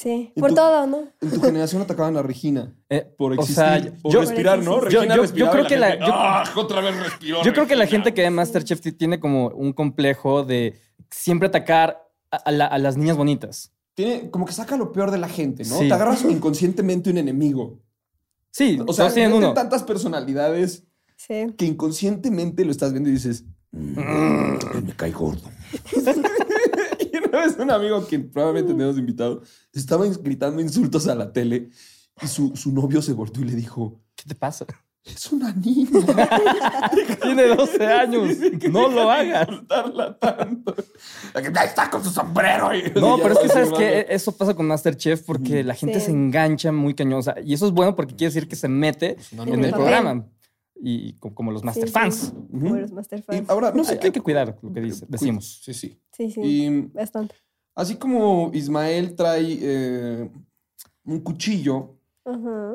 [0.02, 0.32] Sí.
[0.34, 1.10] ¿En Por tu- todo, ¿no?
[1.20, 2.74] En tu generación atacaban a Regina.
[2.90, 4.64] Eh, Por o existir, sea, por yo- respirar, ¿no?
[4.64, 7.44] Yo- yo- Regina yo respiraba creo que la- gente, yo- ¡Ah, otra vez respiró.
[7.44, 8.04] Yo creo que la Regina".
[8.04, 10.80] gente que ve Masterchef tiene como un complejo de
[11.12, 13.74] siempre atacar a, a la- a las niñas bonitas.
[13.94, 15.78] Tiene como que saca lo peor de la gente, ¿no?
[15.80, 15.90] Sí.
[15.90, 17.80] Te agarras inconscientemente un enemigo.
[18.52, 19.54] Sí, O sea, tienen uno.
[19.54, 20.86] tantas personalidades
[21.18, 21.48] Sí.
[21.58, 25.50] que inconscientemente lo estás viendo y dices, "Mm, me cae gordo.
[27.30, 29.42] una vez un amigo que probablemente tenemos invitado
[29.74, 31.70] estaba gritando insultos a la tele
[32.22, 34.66] y su, su novio se volteó y le dijo, ¿Qué te pasa?
[35.06, 35.90] es una niña.
[37.22, 38.38] Tiene 12 años.
[38.70, 39.48] No lo hagas.
[40.20, 40.76] Tanto.
[41.34, 42.76] Ahí está con su sombrero.
[42.76, 46.08] y- No, pero es que sabes que eso pasa con Masterchef porque la gente Sí.
[46.08, 47.36] se engancha muy cañosa.
[47.44, 49.78] Y eso es bueno porque quiere decir que se mete no, en no, el no.
[49.78, 50.26] programa.
[50.82, 52.16] Y co- como los Master Sí, fans.
[52.16, 52.32] sí.
[52.52, 53.50] Como los Master Y Fans.
[53.50, 55.60] ahora, no sé Hay, hay que cuidar lo que dice, decimos.
[55.64, 56.00] Sí, sí.
[56.20, 56.42] Sí, sí.
[56.44, 57.34] Y Bastante.
[57.76, 60.30] así como Ismael trae eh,
[61.06, 61.96] un cuchillo,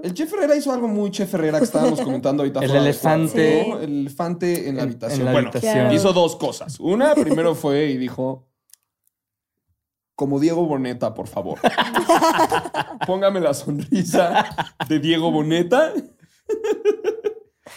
[0.03, 2.65] el chef Herrera hizo algo muy chef Herrera que estábamos comentando ahorita.
[2.65, 3.71] El elefante.
[3.85, 5.21] El elefante en la habitación.
[5.21, 5.93] en la bueno, habitación.
[5.93, 6.81] Hizo dos cosas.
[6.81, 8.49] Una, primero fue y dijo,
[10.15, 11.59] como Diego Boneta, por favor.
[13.07, 14.45] Póngame la sonrisa
[14.89, 15.93] de Diego Boneta.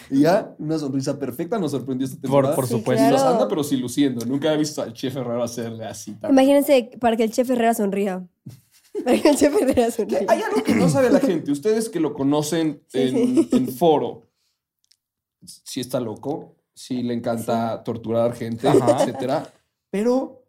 [0.10, 2.56] Y ya, una sonrisa perfecta, nos sorprendió esta temporada.
[2.56, 3.04] Por, por Sí, supuesto.
[3.10, 3.34] Nos claro.
[3.36, 4.26] anda, pero sí luciendo.
[4.26, 6.16] Nunca he visto al chef Herrera hacerle así.
[6.30, 8.26] Imagínense para que el chef Herrera sonría.
[9.06, 10.22] Para que el chef Herrera sonría.
[10.28, 11.52] Hay algo que no sabe la gente.
[11.52, 13.50] Ustedes que lo conocen Sí, en, sí.
[13.52, 14.28] en foro,
[15.46, 18.98] sí está loco, sí le encanta torturar gente, Ajá.
[19.04, 19.54] etcétera.
[19.92, 20.44] Pero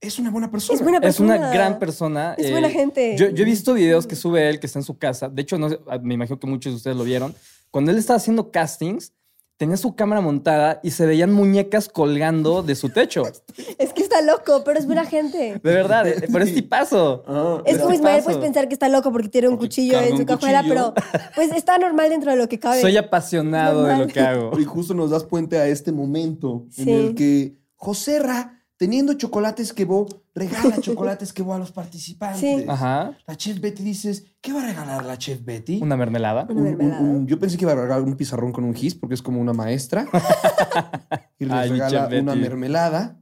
[0.00, 0.76] es una buena persona.
[0.76, 1.36] Es buena Es persona.
[1.36, 2.34] una gran persona.
[2.38, 3.16] Es eh, buena gente.
[3.18, 5.28] Yo, yo he visto videos que sube él que está en su casa.
[5.28, 7.34] De hecho, no sé, me imagino que muchos de ustedes lo vieron.
[7.70, 9.12] Cuando él estaba haciendo castings,
[9.56, 13.24] tenía su cámara montada y se veían muñecas colgando de su techo.
[13.78, 15.60] Es que está loco, pero es buena gente.
[15.62, 17.24] De verdad, eh, pero es tipazo.
[17.26, 17.94] Ah, Es como.
[17.94, 20.94] Ismael, puedes pensar que está loco porque tiene un Porque cuchillo en su cajuela, pero
[21.34, 22.80] pues está normal dentro de lo que cabe.
[22.80, 24.58] Soy apasionado de lo que hago.
[24.58, 29.84] y justo nos das puente a este momento en el que Joserra, teniendo chocolates que
[29.84, 32.40] vos, regala chocolates que vos a los participantes.
[32.40, 32.64] Sí.
[32.68, 33.16] Ajá.
[33.26, 35.80] La chef Betty dices, ¿qué va a regalar la chef Betty?
[35.82, 36.44] Una mermelada.
[36.44, 37.00] Una Un- un- mermelada.
[37.02, 39.40] un- yo pensé que iba a regalar un pizarrón con un gis porque es como
[39.40, 40.06] una maestra.
[41.38, 42.40] y les Ay, regala chef una Betty.
[42.42, 43.20] mermelada.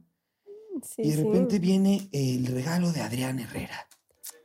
[0.83, 1.23] Sí, y de sí.
[1.23, 3.87] repente viene el regalo de Adrián Herrera.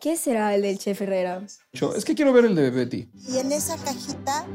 [0.01, 1.45] ¿Qué será el del chef Herrera?
[1.73, 3.11] Yo, es que quiero ver el de Betty.
[3.29, 4.47] Y en esa cajita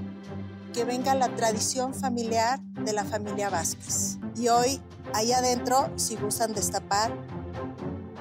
[0.75, 4.17] que venga la tradición familiar de la familia Vázquez.
[4.35, 4.81] Y hoy,
[5.13, 7.13] ahí adentro, si gustan destapar,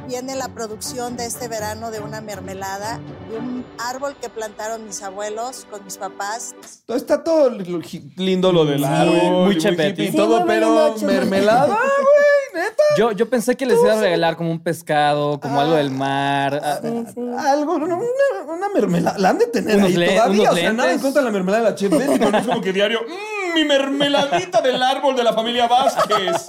[0.06, 5.02] viene la producción de este verano de una mermelada y un árbol que plantaron mis
[5.02, 6.54] abuelos con mis papás.
[6.88, 8.84] Está todo lindo lo del Sí.
[8.84, 12.82] árbol, Muy y Sí, todo, muy pero mermelada, güey, neta.
[12.96, 16.60] Yo, yo pensé que les iba a regalar como un pescado, como algo del mar.
[16.62, 17.20] ah, Sí, sí.
[17.38, 19.18] Algo, una, una mermelada.
[19.18, 20.50] La han de tener Unos ahí le- todavía.
[20.50, 22.46] O sea, nada en contra de la mermelada de la chef Betty, pero no es
[22.46, 26.46] como que diario, "Mm, mi mermeladita del árbol de la familia Vázquez.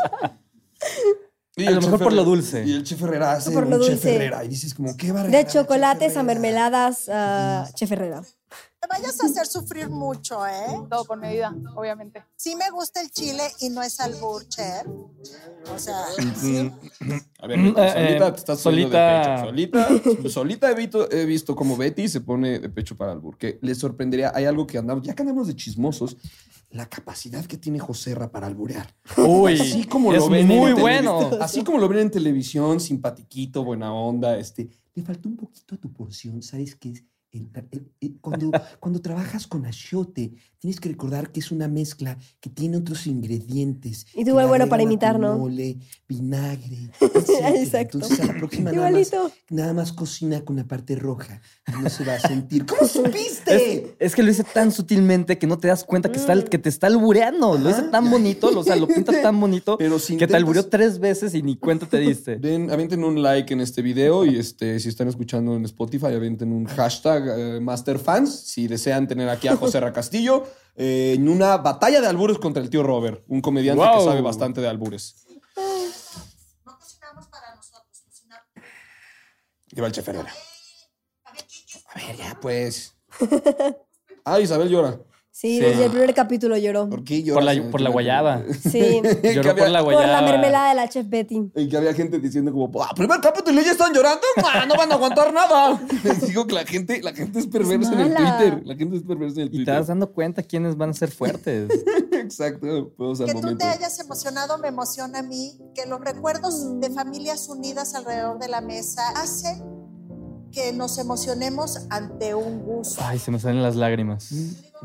[1.57, 2.65] Y A lo chef mejor por lo dulce.
[2.65, 4.15] Y el chef Herrera hace Por lo un chef dulce.
[4.15, 4.43] Herrera.
[4.43, 8.21] Y dices como, ¿qué va a regalar De chocolates a mermeladas a chef Herrera.
[8.87, 10.67] Me vayas a hacer sufrir mucho, ¿eh?
[10.89, 12.23] Todo con medida, obviamente.
[12.35, 14.85] Sí me gusta el chile y no es albur, chef.
[15.73, 16.03] O sea,
[16.39, 16.71] sí.
[17.39, 19.87] A ver, Mm, eh, solita eh, te estás solita- solita.
[19.89, 23.37] Solita, solita he, visto, he visto como Betty se pone de pecho para albur.
[23.37, 24.31] Que les sorprendería.
[24.35, 26.17] Hay algo que andamos, ya que andamos de chismosos,
[26.69, 28.93] la capacidad que tiene Joserra para alburear.
[29.17, 31.31] Uy, Así como es lo ven muy en bueno.
[31.41, 34.69] Así como lo ven en televisión, simpatiquito, buena onda, este.
[34.93, 37.03] Le faltó un poquito a tu porción, ¿sabes qué es?
[37.35, 42.17] El- el- el- cuando, cuando trabajas con achiote, tienes que recordar que es una mezcla
[42.39, 44.07] que tiene otros ingredientes.
[44.15, 45.37] Y igual bueno para imitar, ¿no?
[45.37, 46.89] Mole, vinagre.
[47.55, 47.97] Exacto.
[47.97, 49.11] Entonces a la próxima nada más,
[49.49, 51.41] nada más cocina con la parte roja.
[51.81, 52.65] No se va a sentir.
[52.67, 53.75] ¿Cómo supiste?
[53.75, 56.57] Es, es que lo hice tan sutilmente que no te das cuenta que, está, que
[56.57, 57.57] te está albureando.
[57.57, 60.65] Lo hice tan bonito, o sea, lo pinta tan bonito Pero si que te albureó
[60.67, 62.37] tres veces y ni cuenta te diste.
[62.37, 66.51] Den, avienten un like en este video y este, si están escuchando en Spotify, avienten
[66.51, 71.57] un hashtag eh, MasterFans si desean tener aquí a José Ra Castillo eh, en una
[71.57, 75.25] batalla de albures contra el tío Robert, un comediante que sabe bastante de albures.
[76.65, 78.45] No cocinamos para nosotros, cocinamos.
[79.71, 80.33] Y va el chef Herrera.
[81.25, 82.95] A ver, ya pues.
[84.25, 84.99] Ah, Isabel llora.
[85.37, 85.59] Sí, Sí.
[85.59, 86.89] desde el primer capítulo lloró.
[86.89, 88.43] ¿Por qué Por la, el por la primer guayaba.
[88.71, 89.01] Sí.
[89.35, 90.21] Lloró había- por la Por guayaba.
[90.21, 91.51] la mermelada de la chef Betty.
[91.53, 94.65] Y que había gente diciendo como, ah, primer capítulo y ya están llorando, ¡mua!
[94.65, 95.77] no van a aguantar nada.
[96.05, 98.15] Les digo que la gente, la gente es perversa en el.
[98.15, 98.61] Twitter.
[98.63, 99.73] La gente es perversa en el Y te Twitter.
[99.75, 101.69] vas dando cuenta quiénes van a ser fuertes.
[102.13, 102.65] Exacto.
[102.97, 103.57] Al Que tú momento.
[103.57, 108.47] te hayas emocionado me emociona a mí, que los recuerdos de familias unidas alrededor de
[108.47, 109.61] la mesa hace
[110.55, 113.01] que nos emocionemos ante un gusto.
[113.05, 114.31] Ay, se me salen las lágrimas.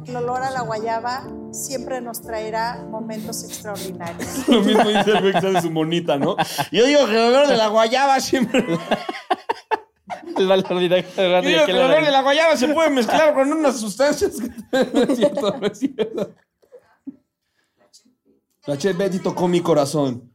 [0.04, 4.28] El olor a la guayaba siempre nos traerá momentos extraordinarios.
[4.48, 6.37] Lo mismo dice el sale su monita, ¿no?
[6.72, 8.66] Yo digo que el olor de la guayaba siempre.
[10.37, 10.74] El directo
[11.20, 14.37] de Yo digo que el olor de la guayaba se puede mezclar con unas sustancias.
[14.40, 14.48] que-
[14.94, 16.35] No es cierto, no es cierto.
[18.66, 20.29] La Chef Betty tocó mi corazón.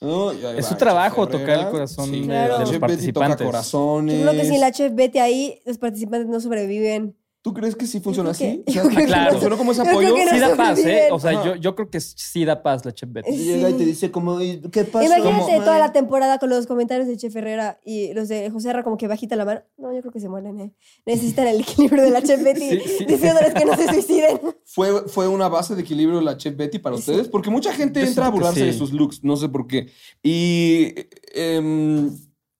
[0.00, 0.30] ¿No?
[0.30, 1.38] Es su trabajo Herrera.
[1.38, 2.54] tocar el corazón Sí, de, Claro.
[2.54, 3.46] de los Chef Betty toca participantes.
[3.46, 4.16] corazones.
[4.18, 7.16] Yo creo que sin la chef Betty ahí, los participantes no sobreviven.
[7.40, 8.64] ¿Tú crees que sí funciona así?
[8.66, 9.30] que- O sea, Claro.
[9.32, 10.14] ¿Funcionó como ese apoyo?
[10.14, 11.08] que no Sí da paz, ¿eh?
[11.12, 13.30] O sea, yo, yo creo que sí da paz la Chef Betty.
[13.30, 13.44] Sí.
[13.44, 15.06] Llega y te dice como, "¿Y ¿qué pasa?
[15.06, 15.64] Imagínate ¿Cómo?
[15.64, 18.96] toda la temporada con los comentarios de Chef Herrera y los de José Herrera como
[18.96, 19.62] que bajita la mano.
[19.78, 20.74] No, yo creo que se mueren, ¿eh?
[21.06, 23.04] Necesitan el equilibrio de la Chef Betty Sí, sí.
[23.06, 24.40] diciéndoles que no se suiciden.
[24.64, 27.28] ¿Fue, ¿Fue una base de equilibrio la Chef Betty para ustedes?
[27.28, 29.88] Porque mucha gente Yo entra a burlarse de sus looks, no sé por qué.
[30.22, 30.92] Y
[31.34, 32.10] em,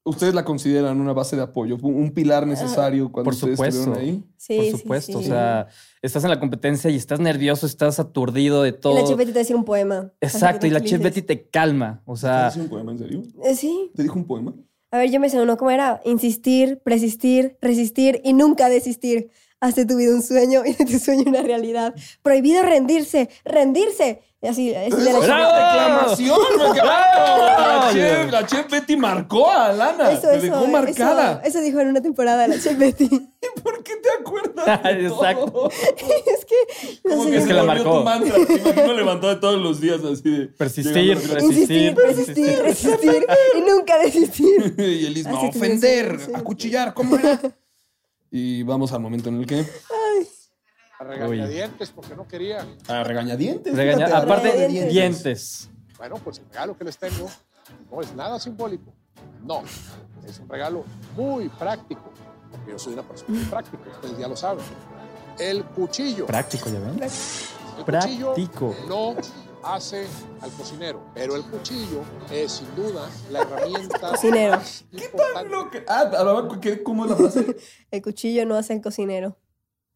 [0.09, 3.81] ustedes la consideran una base de apoyo, un pilar necesario cuando Por ustedes supuesto.
[3.81, 4.25] estuvieron ahí.
[4.37, 5.13] Sí, Por sí, supuesto.
[5.19, 5.25] sí.
[5.25, 5.67] O sea,
[6.03, 8.95] estás en la competencia y estás nervioso, estás aturdido de Y todo.
[8.95, 10.13] la Chef Betty te decir un poema.
[10.21, 12.03] Exacto, y la Chef Betty te calma.
[12.05, 13.23] O ¿Te sea, dice un poema, en serio?
[13.55, 13.91] Sí.
[13.95, 14.55] ¿Te dijo un poema?
[14.91, 15.57] A ver, yo me sé uno.
[15.59, 16.01] ¿Cómo era?
[16.05, 19.31] Insistir, persistir, resistir y nunca desistir.
[19.61, 21.93] Haz de tu vida un sueño y de tu sueño una realidad.
[22.23, 24.23] Prohibido rendirse, rendirse.
[24.41, 26.39] Y así, es de la ¡Reclamación!
[26.59, 27.45] me ¡Bravo!
[27.45, 30.13] La chef, la chef Betty marcó a Lana.
[30.13, 31.41] Eso, Te eso, dejó marcada.
[31.43, 33.09] Eso, eso dijo en una temporada la Chef Betty.
[33.65, 34.83] ¿Por qué te acuerdas?
[34.85, 35.47] de Exacto.
[35.51, 35.71] todo?
[36.37, 36.55] es que,
[37.09, 37.99] no sé, que Es se que la marcó.
[37.99, 38.35] tu mantra.
[38.47, 40.47] Te imagino levantado todos los días así de...
[40.47, 44.75] Persistir, llegando a- insistir, persistir, resistir y nunca desistir.
[44.79, 46.31] y Así que ofender, sí.
[46.33, 47.41] acuchillar, ¿cómo era?
[48.31, 49.67] Y vamos al momento en el que...
[51.01, 52.67] A regañadientes porque no quería.
[52.89, 53.73] A regañadientes.
[53.75, 54.93] regaña- fíjate, a aparte, regañadientes.
[54.93, 55.71] dientes.
[55.97, 57.29] Bueno, pues el regalo que les tengo
[57.91, 58.93] no es nada simbólico.
[59.45, 59.63] No,
[60.27, 60.85] es un regalo
[61.17, 62.13] muy práctico.
[62.51, 64.65] Porque yo soy una persona muy práctica, ustedes ya lo saben.
[65.39, 66.27] El cuchillo.
[66.27, 67.01] Práctico, ¿ya ven?
[67.79, 68.35] El práctico.
[68.75, 69.15] cuchillo no
[69.75, 70.07] hace
[70.41, 72.03] al cocinero, pero el cuchillo
[72.33, 74.57] es sin duda la herramienta Cocinero.
[74.57, 75.51] más importante.
[75.51, 77.57] Lo que- Ah, ¿qué- ¿cómo es la frase?
[77.91, 79.37] El cuchillo no hace el cocinero.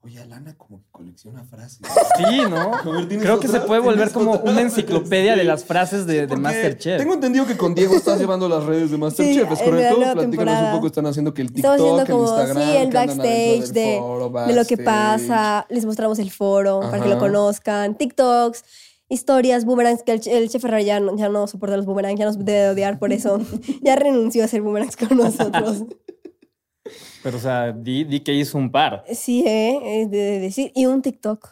[0.05, 1.79] Oye, Alana como que colecciona frases.
[2.17, 2.75] Sí, ¿no?
[2.75, 4.51] A ver, ¿tienes Creo que se puede volver ¿Tienes como otra?
[4.51, 6.99] una enciclopedia de las frases de, de Porque Masterchef.
[6.99, 9.95] Tengo entendido que con Diego estás llevando las redes de Masterchef, Sí, ¿es correcto?
[9.97, 10.71] Platícanos temporada.
[10.71, 13.97] un poco, están haciendo que el TikTok, haciendo como, el Instagram, sí, el backstage de,
[14.01, 14.85] foro, de lo que backstage.
[15.29, 15.67] pasa.
[15.69, 17.95] Les mostramos el foro para que lo conozcan.
[17.97, 18.65] TikToks,
[19.13, 22.25] historias, boomerangs, que el, el chef Ferrer ya no, ya no soporta los boomerangs, ya
[22.27, 23.41] nos debe de odiar por eso.
[23.83, 25.85] ya renunció a hacer boomerangs con nosotros.
[27.23, 29.05] Pero, o sea, di, di que hizo un par.
[29.13, 30.03] sí, ¿eh?
[30.03, 30.73] Es de, de decir.
[30.75, 31.49] Y un TikTok.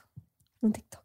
[0.62, 1.00] Un TikTok.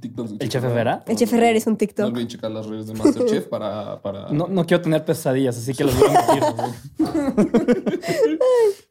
[0.00, 1.04] TikTok de ¿El Chef Herrera?
[1.06, 2.06] El chef Ferrer es un No TikTok.
[2.06, 4.00] olviden checar las redes de Masterchef para...
[4.02, 4.30] para...
[4.32, 6.44] No, no quiero tener pesadillas, así que los voy a
[6.98, 8.38] mentir.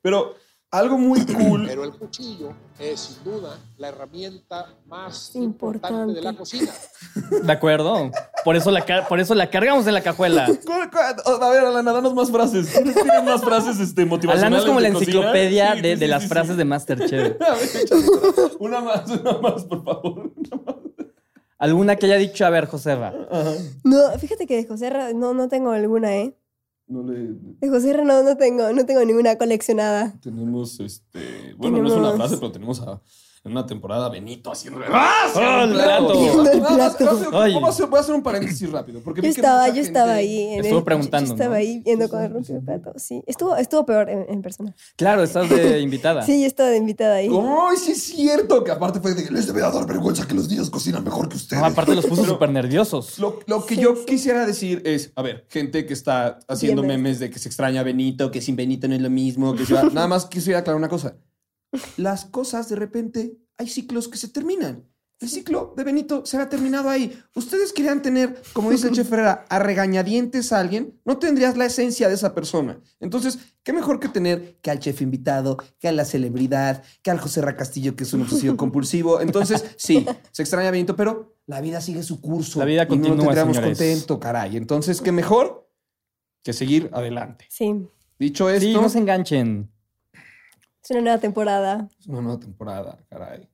[0.02, 0.36] Pero
[0.72, 1.66] algo muy cool...
[1.68, 5.88] Pero el cuchillo es sin duda la herramienta más Importante.
[5.88, 6.72] importante de la cocina.
[7.44, 8.10] ¿De acuerdo?
[8.44, 10.48] Por eso la, por eso la cargamos en la cajuela.
[10.66, 12.74] ¿Cuál- cuál- A ver, Alana, danos más frases.
[12.74, 16.06] ¿Tienes más frases este, motivacionales Alana es como la de enciclopedia Sí, de, sí, de
[16.06, 16.58] sí, las sí, frases sí.
[16.58, 17.42] de Masterchef.
[17.42, 18.52] A ver.
[18.60, 20.32] Una más, una más, por favor.
[21.60, 23.10] ¿Alguna que haya dicho, a ver, Josefa?
[23.30, 23.52] Ajá.
[23.84, 26.36] No, fíjate que de José Ra- no, no tengo alguna, ¿eh?
[26.92, 27.36] No le...
[27.62, 30.20] De José Ra no, tengo, no tengo ninguna coleccionada.
[30.20, 31.56] Tenemos, este...
[31.58, 33.02] Bueno, no es una frase, pero tenemos a,
[33.44, 34.86] en una temporada Benito haciéndole...
[34.90, 35.26] ¡Ah!
[35.34, 36.12] ¡Oh, el plato!
[36.14, 37.32] Haciendo el plato.
[37.32, 39.02] Voy a hacer- voy a hacer un paréntesis rápido.
[39.04, 40.42] Porque Yo que estaba, yo estaba ahí.
[40.54, 41.60] En Estuvo el- preguntando, Yo estaba ¿no?
[41.60, 42.94] ahí viendo con el rompió el plato.
[42.98, 44.76] Sí, estuvo, estuvo peor en, en persona.
[44.96, 46.22] Claro, estás de invitada.
[46.24, 47.30] Sí, yo estaba de invitada ahí.
[47.32, 48.64] ¡Ay, sí es cierto!
[48.64, 51.62] Que aparte fue de les debe dar vergüenza que los niños cocinan mejor que ustedes.
[51.62, 53.18] No, aparte los puso súper nerviosos.
[53.18, 54.04] Lo, lo que Sí, yo sí.
[54.06, 57.82] quisiera decir es, a ver, gente que está haciendo Bien, memes de que se extraña
[57.82, 60.60] a Benito, que sin Benito no es lo mismo, que se va- Nada más quisiera
[60.60, 61.16] aclarar una cosa.
[61.98, 64.86] Las cosas, de repente, hay ciclos que se terminan.
[65.22, 67.16] El ciclo de Benito se ha terminado ahí.
[67.36, 71.66] Ustedes querían tener, como dice el chef Herrera, a regañadientes a alguien, no tendrías la
[71.66, 72.82] esencia de esa persona.
[73.00, 77.20] Entonces, ¿qué mejor que tener que al chef invitado, que a la celebridad, que al
[77.20, 79.22] José Ra Castillo, que es un obsesivo compulsivo?
[79.22, 82.58] Entonces, sí, se extraña a Benito, pero la vida sigue su curso.
[82.58, 83.78] La vida y no continúa, lo tendríamos señores.
[83.78, 84.58] contento, caray.
[84.58, 85.70] Entonces, ¿qué mejor
[86.44, 87.46] que seguir adelante?
[87.48, 89.71] Sí, Dicho esto, Sí, no se enganchen.
[90.92, 91.88] Es una nueva temporada.
[92.00, 93.48] es una nueva temporada, caray.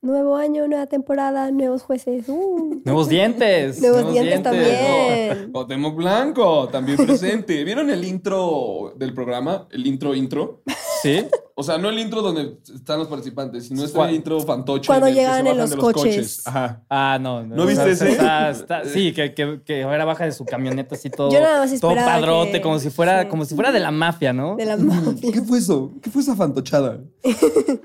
[0.00, 2.28] Nuevo año, nueva temporada, nuevos jueces.
[2.28, 2.80] Uh.
[2.84, 3.80] Nuevos dientes.
[3.80, 5.50] Nuevos dientes también.
[5.52, 7.62] Cuauhtémoc Blanco, también presente.
[7.64, 9.66] ¿Vieron el intro del programa?
[9.70, 10.62] El intro intro.
[11.02, 11.26] Sí.
[11.54, 14.14] O sea, no el intro donde están los participantes, sino este ¿Cuál?
[14.14, 14.86] intro fantoche.
[14.86, 16.46] Cuando en el que se llegan en bajan los de coches.
[16.46, 16.82] Ajá.
[16.88, 17.42] Ah, no.
[17.44, 18.12] ¿No viste ese?
[18.12, 21.30] está- está- sí, que, que, que ahora baja de su camioneta así todo.
[21.32, 23.28] Yo nada más todo esperaba padrote, que- como si fuera, sí.
[23.28, 24.56] como si fuera de la mafia, ¿no?
[24.56, 25.32] De la mafia.
[25.32, 25.92] ¿Qué fue eso?
[26.02, 26.98] ¿Qué fue esa fantochada?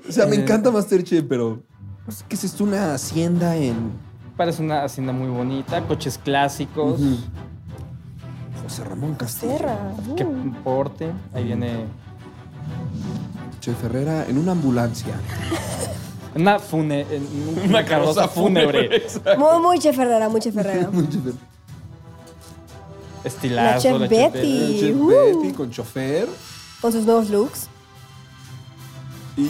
[0.08, 1.62] O sea, me encanta Masterchef, pero.
[2.04, 2.64] pues, ¿Qué es esto?
[2.64, 3.92] Una hacienda en.
[4.36, 7.00] Parece una hacienda muy bonita, coches clásicos.
[7.00, 7.16] Ujú.
[8.62, 9.54] José Ramón Castillo.
[10.08, 10.14] Uh.
[10.16, 10.24] Que
[10.64, 11.10] porte.
[11.34, 11.84] Ahí viene
[13.60, 15.14] Che Ferrera en una ambulancia.
[16.34, 17.26] una fune, en
[17.68, 19.06] una carroza fúnebre.
[19.38, 20.90] Muy, muy Che Ferrera, muy Che Ferrera.
[23.24, 23.88] Estilazo.
[23.90, 24.78] La chef chef Betty.
[24.80, 25.06] Chef Uh.
[25.40, 26.28] Betty con chofer
[26.80, 27.68] Con sus nuevos looks.
[29.36, 29.48] y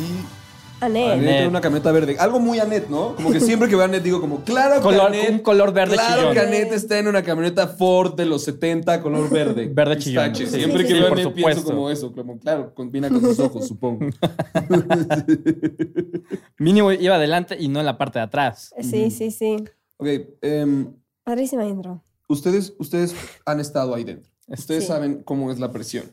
[0.84, 1.12] Anet.
[1.12, 2.16] Anet en una camioneta verde.
[2.18, 3.14] Algo muy Anet, ¿no?
[3.16, 5.30] Como que siempre que veo a Anet digo como, claro que Color- Anet...
[5.30, 6.34] un color verde Claro chillón.
[6.34, 9.68] que Anet está en una camioneta Ford de los 70 color verde.
[9.74, 10.34] Verde chillón.
[10.34, 11.70] Sí, Siempre sí, que sí, veo a por Anet pienso supuesto.
[11.74, 12.12] como eso.
[12.12, 14.04] Como, claro, combina con sus ojos, supongo.
[16.58, 18.74] Mínimo iba adelante y no en la parte de atrás.
[18.80, 19.56] Sí, sí, sí.
[19.96, 20.08] ok,
[20.42, 20.94] em,
[21.24, 22.02] Padrísima intro.
[22.28, 23.14] ustedes, ustedes
[23.46, 24.30] han estado ahí dentro.
[24.46, 24.88] Ustedes Sí.
[24.88, 26.04] saben cómo es la presión.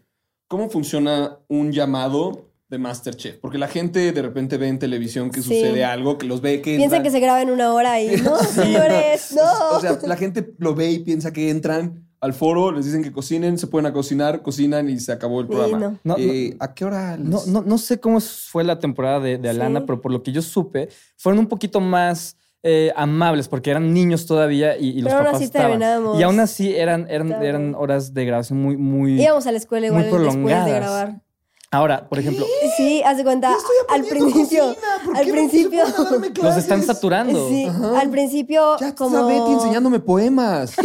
[0.47, 3.37] ¿Cómo funciona un llamado de Masterchef?
[3.37, 5.49] Porque la gente de repente ve en televisión que Sí.
[5.61, 7.03] sucede algo, que los ve que Piensan entran.
[7.03, 9.77] que se graba en una hora y no, señores, no.
[9.77, 13.11] O sea, la gente lo ve y piensa que entran al foro, les dicen que
[13.11, 15.79] cocinen, se pueden a cocinar, cocinan y se acabó el Sí, programa.
[15.79, 15.99] no.
[16.03, 17.17] No, Eh, ¿A qué hora?
[17.17, 19.85] les- No, no, no sé cómo fue la temporada de, de Alana, Sí.
[19.87, 24.27] pero por lo que yo supe, fueron un poquito más eh, amables porque eran niños
[24.27, 25.81] todavía y, y los Pero aún papás así estaban.
[26.19, 29.19] Y aún así eran, eran, eran horas de grabación muy, muy.
[29.19, 31.20] Íbamos a la escuela igual muy después de grabar.
[31.73, 33.55] Ahora, por ejemplo, Sí, haz de cuenta,
[33.89, 34.75] al principio,
[35.15, 35.83] al principio,
[36.43, 37.47] los están saturando.
[37.47, 40.75] sí, al principio Ya como, está Betty enseñándome poemas.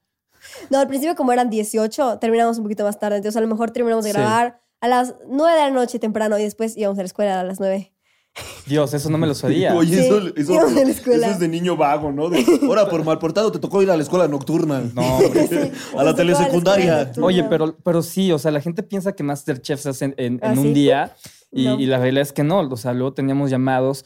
[0.70, 3.70] no, al principio como eran 18, terminamos un poquito más tarde, entonces a lo mejor
[3.70, 4.16] terminamos de Sí.
[4.18, 7.44] grabar a las 9 de la noche temprano y después íbamos a la escuela a
[7.44, 7.93] las 9.
[8.66, 9.74] Dios, eso no me lo sabía.
[9.76, 11.26] Oye, Sí, eso, eso- escuela.
[11.26, 12.30] eso es de niño vago, ¿no?
[12.30, 14.82] De, Ahora, por mal portado, te tocó ir a la escuela nocturna.
[14.94, 15.18] No.
[15.48, 15.58] Sí,
[15.96, 17.12] a la telesecundaria.
[17.20, 20.34] Oye, pero, pero sí, o sea, la gente piensa que Masterchef se hace en, en-
[20.34, 20.72] en ¿Ah, un sí?
[20.72, 21.14] día
[21.52, 21.78] y, No.
[21.78, 22.60] y la realidad es que no.
[22.60, 24.04] O sea, luego teníamos llamados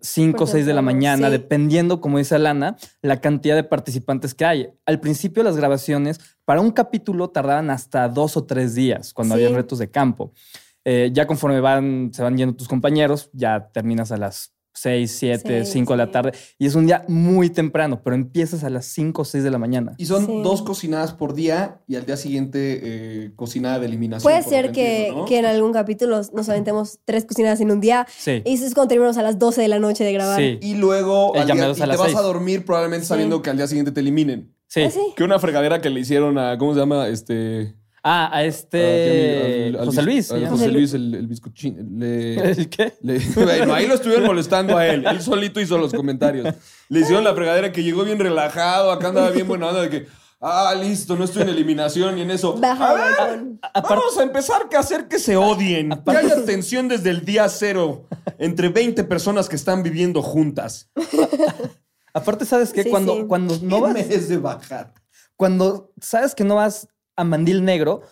[0.00, 1.32] 5 o Por 6 de la mañana, sí.
[1.32, 4.68] dependiendo, como dice Alana, la cantidad de participantes que hay.
[4.84, 9.42] Al principio las grabaciones para un capítulo tardaban hasta dos o tres días cuando Sí.
[9.44, 10.32] había retos de campo.
[10.88, 15.64] Eh, ya conforme van, se van yendo tus compañeros, ya terminas a las 6, 7,
[15.64, 18.84] Sí, 5 de la tarde y es un día muy temprano, pero empiezas a las
[18.84, 19.94] 5 o 6 de la mañana.
[19.96, 20.40] Y son Sí.
[20.44, 24.30] dos cocinadas por día y al día siguiente eh, cocinada de eliminación.
[24.30, 25.24] Puede ser que, entiendo, ¿no?
[25.24, 28.42] que en algún capítulo nos aventemos tres cocinadas en un día Sí.
[28.44, 30.38] y eso es cuando terminamos a las 12 de la noche de grabar.
[30.38, 30.58] Sí.
[30.60, 32.16] Y luego El al día- llamados y a te vas seis.
[32.18, 33.08] a dormir probablemente Sí.
[33.08, 34.52] sabiendo que al día siguiente te eliminen.
[34.68, 34.82] Sí.
[34.82, 35.00] ¿Ah, sí?
[35.16, 37.08] Que una fregadera que le hicieron a, ¿cómo se llama?
[37.08, 37.74] Este...
[38.08, 39.66] Ah, a a- este.
[39.70, 40.30] al- al José bis- Luis.
[40.30, 40.50] al se llama.
[40.52, 41.98] José José Luis, el, el bizcochín.
[41.98, 42.94] Le, ¿El qué?
[43.02, 45.04] le- bueno, ahí lo estuvieron molestando a él.
[45.06, 46.54] Él solito hizo los comentarios.
[46.88, 50.06] Le hicieron la fregadera que llegó bien relajado, acá andaba bien buena onda de que,
[50.40, 52.54] ah, listo, no estoy en eliminación y en eso.
[52.56, 52.94] Baja
[53.72, 53.80] A.
[53.80, 55.90] Vamos a empezar a hacer que se odien.
[56.08, 58.06] Que haya tensión desde el día cero
[58.38, 60.90] entre 20 personas que están viviendo juntas.
[62.14, 62.84] Aparte, ¿sabes qué?
[62.84, 63.24] Sí, cuando, sí.
[63.26, 63.92] cuando no No vas.
[63.94, 64.94] me es de bajar.
[65.36, 68.02] Cuando sabes que no vas a mandil negro,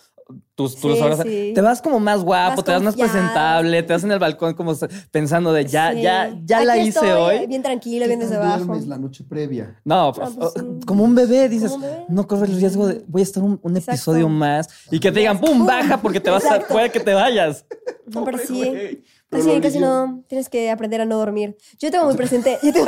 [0.54, 1.52] tus, tus Sí, horas, sí.
[1.54, 4.54] te vas como más guapo, Más te vas más presentable, te vas en el balcón
[4.54, 4.72] como
[5.10, 6.00] pensando de ya, Sí.
[6.00, 7.46] ya, ya Aquí la hice estoy, hoy.
[7.46, 8.64] Bien tranquilo, bien desde ¿Qué tal abajo.
[8.64, 9.78] duermes la noche previa?
[9.84, 10.60] No, pues sí.
[10.86, 12.04] como un bebé, dices, Como un bebé.
[12.08, 15.18] no corres el riesgo de voy a estar un, un episodio más y que te
[15.20, 15.66] digan, ¡pum!
[15.66, 17.66] baja porque te vas a, puede que te vayas.
[18.06, 19.02] No, pero Pobre
[19.42, 19.60] sí.
[19.60, 20.22] Casi, no.
[20.28, 21.56] Tienes que aprender a no dormir.
[21.78, 22.58] Yo tengo muy presente.
[22.62, 22.86] Yo tengo,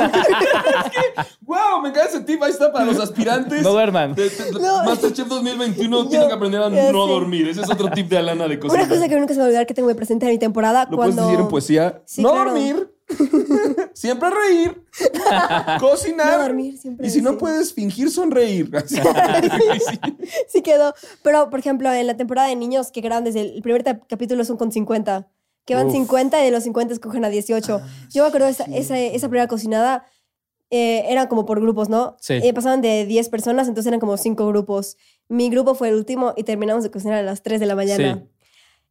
[1.41, 1.81] ¡Wow!
[1.83, 2.41] Me encanta ese tip.
[2.43, 3.61] Ahí está para los aspirantes.
[3.63, 4.15] No duerman.
[4.15, 4.83] De- de- No.
[4.83, 7.47] Masterchef 2021 Yo- tienen que aprender a no dormir.
[7.49, 8.83] Ese es otro tip de Alana de cocina.
[8.83, 10.39] una cosa que nunca se me va a olvidar que tengo muy presente en mi
[10.39, 10.87] temporada.
[10.89, 11.15] ¿Lo cuando...
[11.15, 12.01] puedes decir en poesía?
[12.05, 12.51] Sí, no claro.
[12.51, 12.91] dormir.
[13.93, 14.83] siempre reír.
[15.79, 16.37] Cocinar.
[16.37, 18.69] No dormir, siempre Y si no puedes fingir sonreír.
[18.85, 18.99] Sí.
[20.47, 20.93] sí quedó.
[21.23, 24.57] Pero, por ejemplo, en la temporada de niños que graban desde el primer capítulo son
[24.57, 25.27] con 50.
[25.67, 25.93] Que van Uf.
[25.93, 27.81] 50 y de los 50 escogen a 18.
[28.09, 30.05] Yo me acuerdo esa, esa, esa primera cocinada.
[30.69, 32.17] Eh, eran como por grupos, ¿no?
[32.19, 32.33] Sí.
[32.43, 34.97] Eh, pasaban de 10 personas, entonces eran como 5 grupos.
[35.29, 38.15] Mi grupo fue el último y terminamos de cocinar a las 3 de la mañana.
[38.15, 38.29] Sí.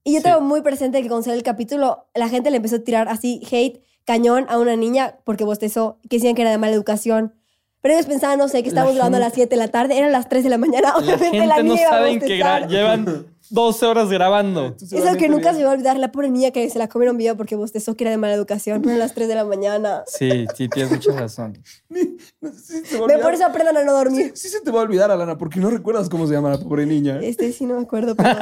[0.05, 0.25] Y yo Sí.
[0.25, 3.43] tengo muy presente que cuando salió el capítulo, la gente le empezó a tirar así
[3.51, 7.35] hate, cañón a una niña porque bostezó, que decían que era de mala educación.
[7.83, 9.69] Pero ellos pensaban, no sé, que estábamos La grabando a las gente- 7 de la
[9.71, 10.91] tarde, eran las 3 de la mañana.
[10.93, 12.27] La Obviamente gente la no niña saben que
[12.69, 14.77] llevan 12 horas grabando.
[14.81, 15.99] Es algo que nunca se va a olvidar.
[15.99, 18.83] La pobre niña que se la comieron viva porque bostezó que era de mala educación,
[18.83, 20.05] pero a las 3 de la mañana.
[20.07, 21.59] Sí, sí, tienes mucha razón.
[22.41, 24.33] No sé si Me por eso aprendan a no dormir.
[24.35, 26.85] Sí se te va a olvidar, Alana, porque no recuerdas cómo se llama la pobre
[26.85, 27.19] niña.
[27.23, 28.29] Este sí no me acuerdo, pero...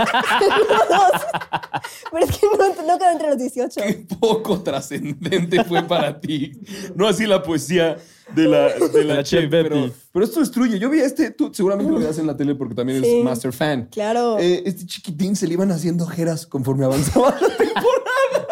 [2.13, 3.81] pero es que no, no quedó entre los 18.
[3.81, 6.53] Qué poco trascendente fue para ti.
[6.95, 7.99] No así la poesía
[8.35, 10.79] de la, de la la chef, pero, pero esto destruye.
[10.79, 13.11] Yo vi este, tú seguramente lo veías en la tele porque también Sí.
[13.11, 13.89] eres master fan.
[13.91, 14.39] Claro.
[14.39, 18.47] Eh, este chiquitín se le iban haciendo ojeras conforme avanzaba la temporada.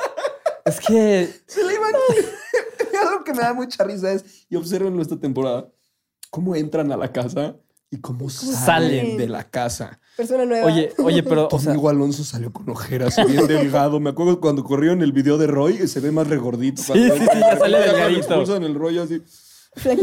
[0.64, 1.92] Es que Se le iban.
[3.08, 5.68] Algo que me da mucha risa es, y observenlo esta temporada,
[6.30, 7.56] cómo entran a la casa
[7.90, 9.16] y cómo, salen, salen?
[9.16, 9.98] de la casa.
[10.16, 10.66] Persona nueva.
[10.66, 13.98] Oye, oye, pero, Tu o sea, Alonso salió con ojeras bien delgado.
[13.98, 16.82] Me acuerdo cuando corrió en el video de Roy, que se ve más regordito.
[16.82, 18.18] Sí, sí, sí, ya sale delgadito.
[18.20, 19.22] expulsan el rollo así.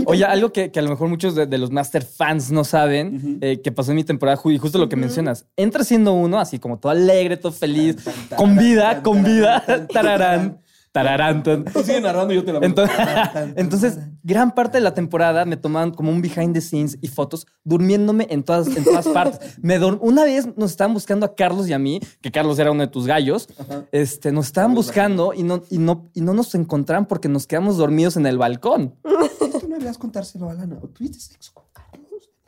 [0.06, 3.38] Oye, algo que, que a lo mejor muchos de, de los Master fans no saben,
[3.42, 5.46] eh, que pasó en mi temporada, y justo lo que mencionas.
[5.56, 7.98] Entra siendo uno, así como todo alegre, todo feliz,
[8.36, 9.64] con vida, con vida,
[9.94, 10.60] tararán,
[10.92, 11.44] tararán.
[11.44, 12.98] Tú sigue narrando y yo te la Entonces,
[13.56, 17.48] entonces, gran parte de la temporada me tomaban como un behind the scenes y fotos
[17.64, 19.58] durmiéndome en todas, en todas partes.
[19.62, 22.82] Me Una vez nos estaban buscando a Carlos y a mí, que Carlos era uno
[22.82, 23.48] de tus gallos.
[23.92, 27.78] Este, nos estaban buscando y no, y, no, y no nos encontraban porque nos quedamos
[27.78, 28.96] dormidos en el balcón.
[29.04, 30.80] Tú no deberías contárselo a Lana.
[30.82, 31.89] ¿O ¿Tuviste sexo con Carlos?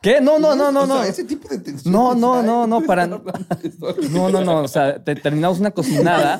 [0.02, 0.20] ¿Qué?
[0.20, 1.02] No, no, no, no, O sea, no.
[1.04, 1.92] ese tipo de tensión.
[1.92, 3.06] No, no, no, no, para.
[3.06, 3.22] No,
[4.30, 4.62] no, no.
[4.62, 6.38] O sea, te- terminamos una cocinada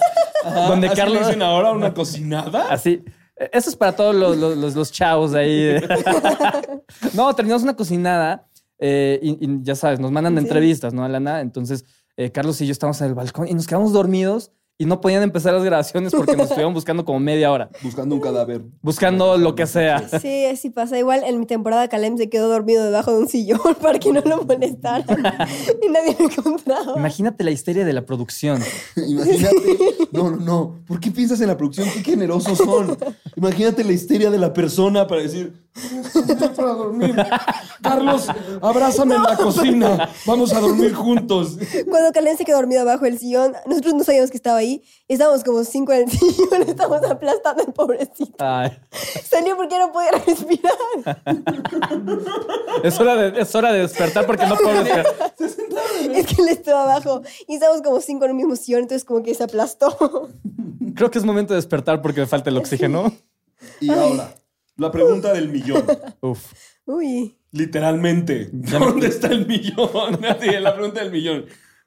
[0.67, 1.27] donde ¿Así Carlos.
[1.27, 2.67] dicen ahora una cocinada?
[2.71, 3.05] Así.
[3.53, 5.81] Eso es para todos los, los, los- los chavos de ahí.
[7.15, 8.47] no, terminamos una cocinada
[8.79, 11.41] eh, y, y ya sabes, nos mandan entrevistas, ¿no, Alana?
[11.41, 11.85] Entonces,
[12.17, 14.53] eh, Carlos y yo estábamos en el balcón y nos quedamos dormidos
[14.83, 18.21] y no podían empezar las grabaciones porque nos estuvieron buscando como media hora, Buscando un
[18.21, 18.63] cadáver.
[18.83, 20.09] buscando lo que sea.
[20.19, 20.99] Sí, así pasa.
[20.99, 24.21] Igual en mi temporada Calem se quedó dormido debajo de un sillón para que no
[24.23, 25.05] lo molestaran.
[25.83, 26.95] y nadie lo encontraba.
[26.97, 28.61] Imagínate la histeria de la producción.
[28.97, 29.79] Imagínate.
[30.11, 30.79] No, no, no.
[30.87, 31.89] ¿Por qué piensas en la producción?
[31.95, 32.97] Qué generosos son.
[33.37, 35.72] Imagínate la histeria de la persona para decir, "Estoy
[36.57, 37.17] para dormir.
[37.83, 38.27] Carlos,
[38.61, 40.11] abrázame en la cocina.
[40.27, 41.57] Vamos a dormir juntos.
[41.89, 44.83] Cuando Calem se quedó dormido abajo del sillón, nosotros no sabíamos que estaba ahí.
[45.09, 48.37] Estábamos como cinco en el sillón, estábamos aplastando al pobrecito.
[48.39, 48.79] Ay,
[49.25, 50.73] Salió porque no podía respirar.
[52.83, 55.33] es, hora de, es hora de despertar porque no puedo despertar.
[56.15, 57.23] es que él estaba abajo.
[57.49, 60.29] Y estábamos como cinco en el mismo sillón, entonces como que se aplastó.
[60.95, 63.13] Creo que es momento de despertar porque me falta el oxígeno.
[63.81, 64.35] Y ahora,
[64.77, 65.85] la pregunta del millón.
[66.21, 66.53] Uf.
[66.87, 67.37] Uy.
[67.53, 68.49] Literalmente.
[68.53, 70.25] ¿Dónde está el millón?
[70.29, 71.45] Así, la pregunta del millón.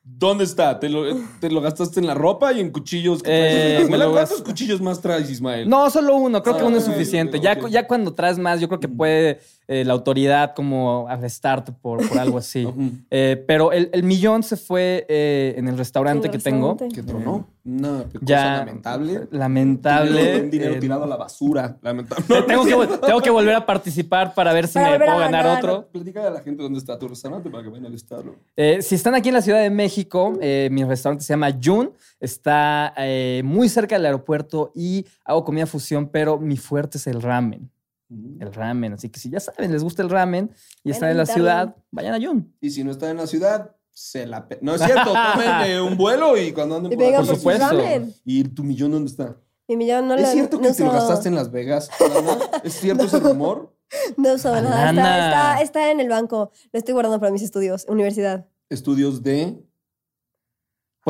[0.07, 0.79] ¿Dónde está?
[0.79, 1.03] ¿Te lo,
[1.39, 3.23] te lo gastaste en la ropa y en cuchillos?
[3.23, 5.67] que Eh, ¿Cuántos cuchillos más traes, Ismael?
[5.67, 6.43] No, solo uno.
[6.43, 7.39] Creo que Ah, uno es suficiente.
[7.39, 12.07] Ya, ya cuando traes más, yo creo que puede eh, la autoridad como arrestarte por,
[12.07, 12.67] por algo así.
[13.11, 16.75] Eh, pero el, el millón se fue eh, en el restaurante que tengo.
[16.77, 17.47] Que tronó.
[17.63, 18.57] Una cosa Ya.
[18.57, 19.27] lamentable.
[19.31, 20.41] Lamentable.
[20.41, 21.77] Un dinero tirado a la basura.
[21.81, 22.23] Lamentable.
[22.47, 25.63] tengo, que, tengo que volver a participar para ver si Para me puedo ganar ganar.
[25.63, 25.87] otro.
[25.91, 28.35] Platícale a la gente dónde está tu restaurante para que vayan a visitarlo.
[28.55, 31.91] Eh, si están aquí en la Ciudad de México, eh, mi restaurante se llama Jun.
[32.19, 37.21] Está eh, muy cerca del aeropuerto y hago comida fusión, pero mi fuerte es el
[37.21, 37.71] ramen.
[38.09, 38.93] El ramen.
[38.93, 40.51] Así que si ya saben, les gusta el ramen
[40.83, 42.53] y están en la ciudad, vayan a Jun.
[42.61, 44.47] Y si no está en la ciudad, se la...
[44.47, 47.35] pe- No es cierto, tomen un vuelo y cuando anden Y por por por su
[47.35, 47.65] supuesto.
[47.67, 48.13] ramen.
[48.23, 49.37] ¿Y tu millón dónde está?
[49.67, 52.37] Mi millón no ¿Es lo cierto que no te lo gastaste en Las Vegas, Lana?
[52.63, 53.75] ¿Es cierto ese rumor?
[54.17, 54.89] No nada.
[54.89, 56.51] Está, está, está en el banco.
[56.71, 58.45] Lo estoy guardando para mis estudios, universidad.
[58.69, 59.59] Estudios de...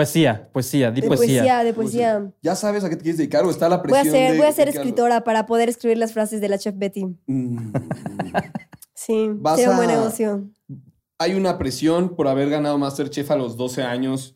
[0.05, 1.39] Poesía, poesía, di De poesía.
[1.39, 2.31] poesía, de poesía.
[2.41, 4.37] ¿Ya sabes a qué te quieres dedicar o está la Voy a presión ser, de-
[4.37, 7.05] voy a ser escritora para poder escribir las frases de la chef Betty.
[7.27, 7.71] Mm.
[8.93, 10.49] Sí, Vas sería un buen a- negocio.
[11.17, 14.35] Hay una presión por haber ganado Masterchef a los 12 años,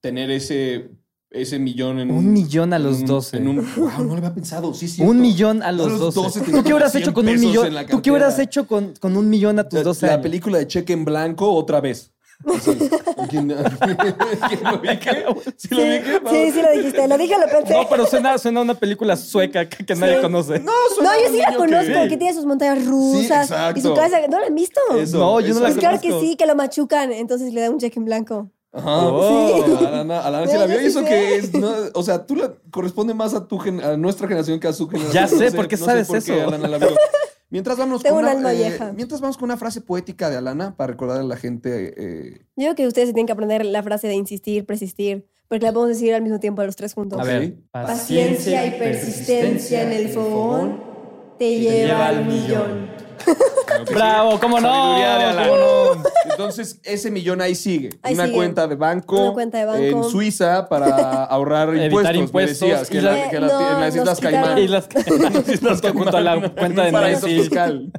[0.00, 0.92] tener ese,
[1.30, 3.36] ese millón en Un millón a los un- 12.
[3.38, 4.72] En un, wow, no lo había pensado.
[4.74, 5.02] Sí, sí.
[5.02, 6.40] Un millón a los 12.
[6.40, 7.74] ¿Tú qué hubieras hecho con un millón?
[7.90, 10.22] ¿Tú qué hubieras hecho con, con un millón a tus 12 La años?
[10.22, 12.12] película de Cheque en Blanco otra vez.
[12.46, 12.90] Así.
[13.28, 13.48] ¿Quién,
[14.48, 15.12] ¿quién lo ubica?
[15.56, 16.30] ¿Sí lo ubica?
[16.30, 17.08] Sí, sí lo dijiste.
[17.08, 17.74] Lo dije, lo pensé.
[17.74, 20.58] No, pero suena, suena a una película sueca que, que nadie conoce.
[20.60, 23.78] No, No, suena yo un sí la conozco, que- que, tiene sus montañas rusas exacto.
[23.78, 24.18] y su casa.
[24.28, 24.80] ¿No la han visto?
[24.98, 26.28] Eso, No, yo no la Pues claro que conozco.
[26.28, 28.50] sí, que lo machucan, entonces le da un cheque en blanco.
[28.72, 29.06] Ajá.
[29.08, 29.64] Oh.
[29.78, 29.84] Sí.
[29.84, 30.78] Alana, Alana sí No, la yo vio.
[30.78, 31.52] ¿Y sí eso que es?
[31.54, 34.72] No, o sea, tú la corresponde más a, tu gen- a nuestra generación que a
[34.72, 35.12] su generación.
[35.24, 36.32] Ya sé, No ¿por qué no sabes por eso?
[36.32, 36.88] Alana la vio.
[37.50, 40.36] Mientras vamos, Tengo con un una, alma eh, mientras vamos con una frase poética de
[40.36, 41.94] Alana para recordar a la gente.
[41.96, 45.66] eh, Yo creo que ustedes se tienen que aprender la frase de insistir, persistir, porque
[45.66, 47.18] la podemos decir al mismo tiempo a los tres juntos.
[47.20, 47.56] A ver.
[47.72, 50.80] Paciencia y persistencia en el fogón
[51.38, 52.89] te lleva al millón.
[53.24, 54.68] Claro que Bravo, ¿cómo no?
[54.68, 56.02] ¿Cómo no?
[56.30, 57.90] Entonces, ese millón ahí sigue.
[58.02, 58.36] Ahí una sigue.
[58.36, 59.16] cuenta de banco.
[59.20, 59.82] Una cuenta de banco.
[59.82, 62.14] En Suiza para ahorrar Evitar impuestos.
[62.14, 62.60] me impuestos.
[62.60, 64.20] decías, que, la- que la- Eh, no, en las Islas.
[64.20, 64.58] Caimán.
[64.58, 64.88] Y las
[65.62, 67.90] las que junto a la cuenta de paraíso fiscal.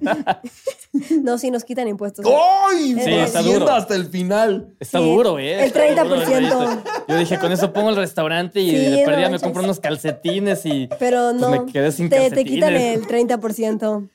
[1.23, 2.25] No, sí, nos quitan impuestos.
[2.25, 2.95] ¡Ay!
[2.95, 3.69] Sí, Por está duro.
[3.71, 4.73] hasta el final.
[4.79, 5.53] Está Sí, duro, ¿eh?
[5.63, 6.83] el Está duro 30%.
[7.07, 9.79] Yo dije, con eso pongo el restaurante y Sí, de no perdida me compro unos
[9.79, 11.49] calcetines y Pero pues no.
[11.65, 14.09] me quedé sin te, te quitan el 30%.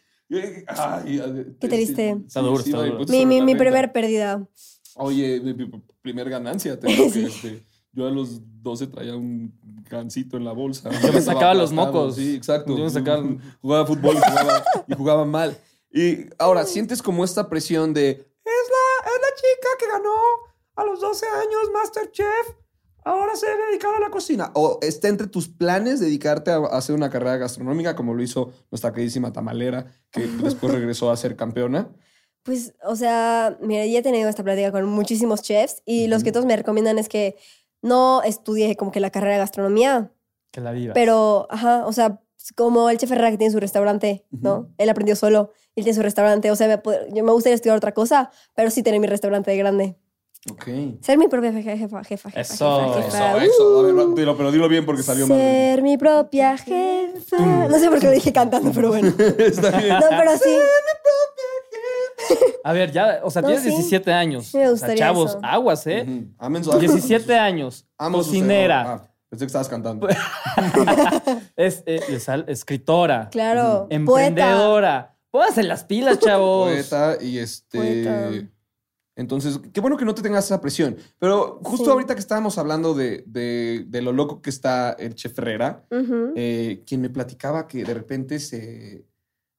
[0.68, 1.20] Ay,
[1.60, 2.16] Qué triste.
[2.26, 2.88] Está duro, está no, duro.
[2.90, 4.46] impuestos Mi, mi, mi primer pérdida.
[4.96, 5.70] Oye, mi, mi
[6.02, 6.78] primer ganancia.
[6.78, 7.20] Te digo Sí.
[7.20, 9.52] que, este, yo a los 12 traía un
[9.88, 10.90] gancito en la bolsa.
[11.02, 12.16] Yo me sacaba los mocos.
[12.16, 12.76] Sí, exacto.
[12.76, 13.24] Yo me sacaba-
[13.62, 15.56] Jugaba fútbol y jugaba, y jugaba mal.
[15.92, 18.10] Y ahora, sientes como esta presión de...
[18.10, 20.14] Es la, es la chica que ganó
[20.74, 22.56] a los 12 años Masterchef.
[23.06, 24.50] Ahora se debe dedicar a la cocina.
[24.54, 28.92] O está entre tus planes dedicarte a, hacer una carrera gastronómica, como lo hizo nuestra
[28.92, 31.88] queridísima tamalera, que después regresó a ser campeona.
[32.42, 36.32] Pues, o sea, mira, ya he tenido esta plática con muchísimos chefs y los que
[36.32, 37.36] todos me recomiendan es que
[37.80, 40.10] no estudie como que la carrera de gastronomía,
[40.50, 40.92] Que la viva.
[40.92, 42.20] pero, ajá, o sea,
[42.56, 44.68] como el chef Herrera que tiene su restaurante, ¿no?
[44.78, 46.82] Él aprendió solo, él tiene su restaurante, o sea, me,
[47.14, 49.96] yo me gustaría estudiar otra cosa, pero sí tener mi restaurante de grande.
[50.52, 50.64] Ok.
[51.02, 52.40] Ser mi propia jefa, jefa, jefa, jefa.
[52.40, 52.94] Eso.
[52.94, 53.36] jefa, jefa.
[53.36, 53.78] Eso, eso.
[53.80, 55.36] A ver, dilo, pero dilo bien porque salió mal.
[55.38, 57.66] Ser mi propia jefa.
[57.68, 59.08] No sé por qué lo dije cantando, pero bueno.
[59.38, 59.94] Está bien.
[59.98, 60.50] No, pero sí.
[62.64, 63.70] A ver, ya, o sea, No, tienes sí.
[63.70, 64.46] 17 años.
[64.46, 65.40] Sí me O sea, gustaría chavos, eso.
[65.42, 66.04] aguas, ¿eh?
[66.08, 66.26] Ujú.
[66.38, 67.86] Amen su- 17 años.
[67.98, 68.80] Amo cocinera.
[68.92, 70.08] Ah, pensé que estabas cantando.
[71.56, 73.28] Es, eh, es escritora.
[73.30, 73.86] Claro.
[73.88, 73.94] Poeta.
[73.94, 75.16] Emprendedora.
[75.30, 76.70] Pónganse las pilas, chavos.
[76.70, 77.78] Poeta y este.
[77.78, 78.30] Poeta.
[79.16, 80.96] Entonces, qué bueno que no te tengas esa presión.
[81.18, 81.90] Pero justo Sí.
[81.90, 85.84] ahorita que estábamos hablando de, de- de lo loco que está el chef Herrera,
[86.36, 89.04] eh, quien me platicaba que de repente se,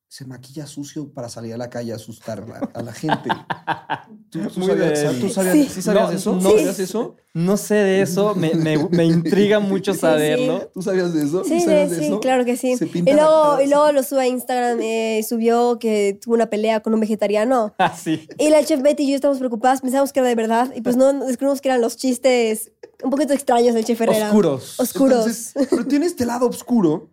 [0.10, 3.30] se maquilla sucio para salir a la calle a asustar a la, a la gente.
[4.32, 5.70] ¿Tú, sabías, de- ¿tú sabías- Sí.
[5.70, 6.34] ¿sí sabías No, eso?
[6.36, 6.42] no.
[6.42, 7.16] ¿Sí sabías eso?
[7.34, 10.72] No sé de eso, me, me- me intriga mucho Sí, saberlo.
[10.74, 11.44] ¿Tú sabías de eso?
[11.44, 12.20] Sí, de sí, eso?
[12.22, 12.76] claro que sí.
[13.06, 16.94] Y luego, y luego lo sube a Instagram, eh, subió que tuvo una pelea con
[16.94, 17.74] un vegetariano.
[17.80, 18.28] Ah, sí.
[18.40, 20.96] Y la chef Betty y yo estábamos preocupadas, pensábamos que era de verdad, y pues
[20.98, 22.72] no, descubrimos que eran los chistes
[23.04, 24.28] un poquito extraños del chef Herrera.
[24.28, 24.80] Oscuros.
[24.80, 25.18] Oscuros.
[25.28, 27.10] Entonces, pero tiene este lado oscuro,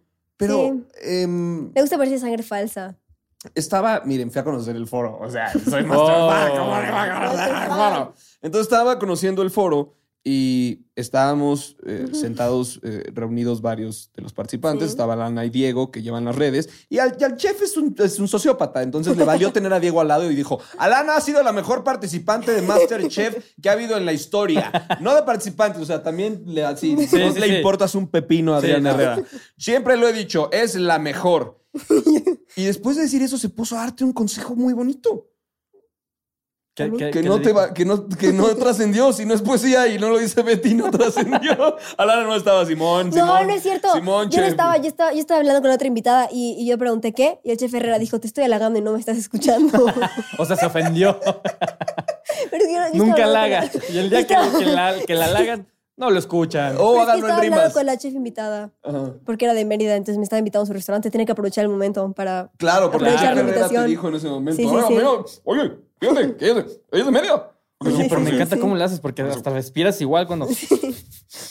[0.46, 0.84] pero Sí.
[1.02, 2.96] em, Le gusta parecer sangre falsa.
[3.54, 6.14] estaba, miren, fui a conocer el foro, o sea, soy master
[7.70, 8.12] Oh.
[8.42, 9.94] Entonces estaba conociendo el foro
[10.26, 14.92] y estábamos eh, sentados, eh, reunidos varios de los participantes, Sí.
[14.92, 17.94] estaba Lana y Diego que llevan las redes, y al, y al chef es un,
[17.98, 21.20] es un sociópata, entonces le valió tener a Diego al lado y dijo, Alana ha
[21.20, 25.82] sido la mejor participante de Masterchef que ha habido en la historia, no de participantes,
[25.82, 28.66] o sea, también le, así, Sí, no sí, le importas un pepino a no.
[28.90, 29.22] Herrera.
[29.58, 31.60] Siempre lo he dicho, es la mejor.
[32.56, 35.26] Y después de decir eso, se puso a darte un consejo muy bonito.
[36.74, 39.42] ¿Qué- qué- Que qué no, te va- que no, que no trascendió, si no es
[39.42, 41.76] poesía y no lo dice Betty, no trascendió.
[41.96, 43.46] Alana no estaba Simón, No, Simón.
[43.46, 43.92] no es cierto.
[43.94, 46.76] Simón, yo no estaba, yo estaba, yo estaba hablando con otra invitada y, y yo
[46.76, 49.86] pregunté qué, y el chef Herrera dijo, te estoy halagando y no me estás escuchando.
[50.38, 51.20] O sea, se ofendió.
[52.50, 53.70] Pero yo- yo Nunca halaga.
[53.92, 55.66] Y el día que, Estaba- que la, que la halagan,
[55.96, 56.74] no lo escuchan.
[56.78, 59.12] Oh, es que estaba hablando con la chef invitada, Ajá.
[59.24, 61.70] porque era de Mérida, entonces me estaba invitando a su restaurante, tenía que aprovechar el
[61.70, 62.50] momento para...
[62.56, 63.86] Claro, porque la chef Herrera te invitación.
[63.86, 64.56] dijo en ese momento.
[64.60, 65.40] Sí, sí, "Oiga, sí.
[65.44, 65.72] oye,
[66.10, 67.50] fíjate, de Mérida.
[67.78, 68.60] Oye, Sí, pero me encanta sí.
[68.62, 70.96] cómo le haces porque hasta respiras igual cuando, cuando,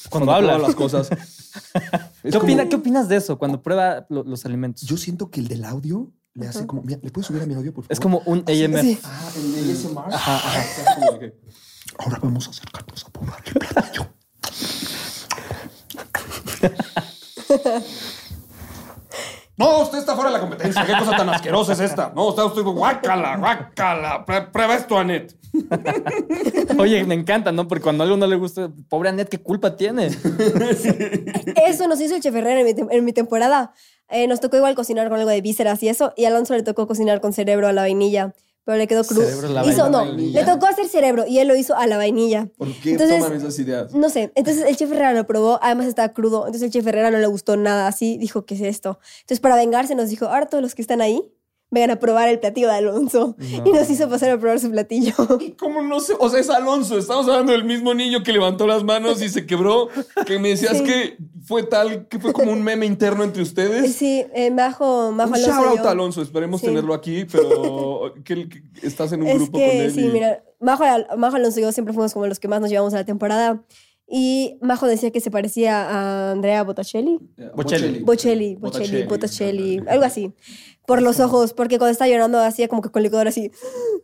[0.10, 0.62] Cuando hablas.
[0.62, 1.10] las cosas.
[2.24, 4.84] ¿Qué, como- opina- ¿Qué opinas de eso cuando prueba lo- los alimentos?
[4.88, 6.82] Yo siento que el del audio le hace como.
[6.82, 7.92] Mira, ¿le puedes subir a mi audio, por favor?
[7.94, 8.82] es como un AMF.
[8.82, 9.00] Sí.
[9.04, 10.14] Ah, el ASMR.
[10.14, 10.64] Ajá, ajá.
[12.00, 14.08] Ahora vamos a acercarnos a probar el platillo.
[19.56, 20.84] No, usted está fuera de la competencia.
[20.86, 22.12] ¿Qué cosa tan asquerosa es esta?
[22.16, 24.26] No, está usted guácala, guácala.
[24.26, 25.36] Pre- Prueba esto, Anet.
[26.80, 27.68] Oye, me encanta, ¿no?
[27.68, 30.08] Porque cuando a algo no le gusta, pobre Anet, ¿qué culpa tiene?
[31.68, 33.74] Eso nos hizo el chef Herrera en mi, tem- en mi temporada.
[34.10, 36.62] Eh, nos tocó igual cocinar con algo de vísceras y eso, y a Alonso le
[36.64, 38.34] tocó cocinar con cerebro a la vainilla,
[38.66, 39.04] pero le quedó
[39.50, 40.40] la Hizo, no, vainilla.
[40.40, 42.48] le tocó hacer cerebro y él lo hizo a la vainilla.
[42.58, 43.94] ¿Por qué Entonces- toman esas ideas?
[43.94, 47.12] No sé, entonces el chef Herrera lo probó, además estaba crudo, entonces el chef Herrera
[47.12, 49.00] no le gustó nada así, dijo, ¿qué es esto?
[49.22, 51.22] Entonces para vengarse nos dijo, ahora todos los que están ahí,
[51.74, 53.36] vengan a probar el platillo de Alonso.
[53.40, 55.14] Y nos hizo pasar a probar su platillo.
[55.58, 56.14] ¿Cómo no sé?
[56.20, 56.98] O sea, es Alonso.
[56.98, 59.90] Estamos hablando del mismo niño que levantó las manos y se quebró.
[60.26, 60.84] Que me decías Sí.
[60.84, 63.94] que fue tal, que fue como un meme interno entre ustedes.
[63.96, 65.52] Sí, eh, Majo, Majo un Alonso.
[65.64, 66.22] shout out a Alonso.
[66.22, 66.68] Esperemos Sí.
[66.68, 69.92] tenerlo aquí, pero que, que estás en un Es grupo con que él.
[69.94, 70.84] sí, y- mira, Majo,
[71.18, 73.64] Majo Alonso y yo siempre fuimos como los que más nos llevamos a la temporada.
[74.08, 77.20] Y Majo decía que se parecía a Andrea Bocelli.
[77.56, 78.00] Bocelli.
[78.02, 78.56] Bocelli,
[79.08, 80.34] Bocelli, algo así.
[80.86, 83.52] Por los ojos, porque cuando estaba llorando hacía como que con el licuador así.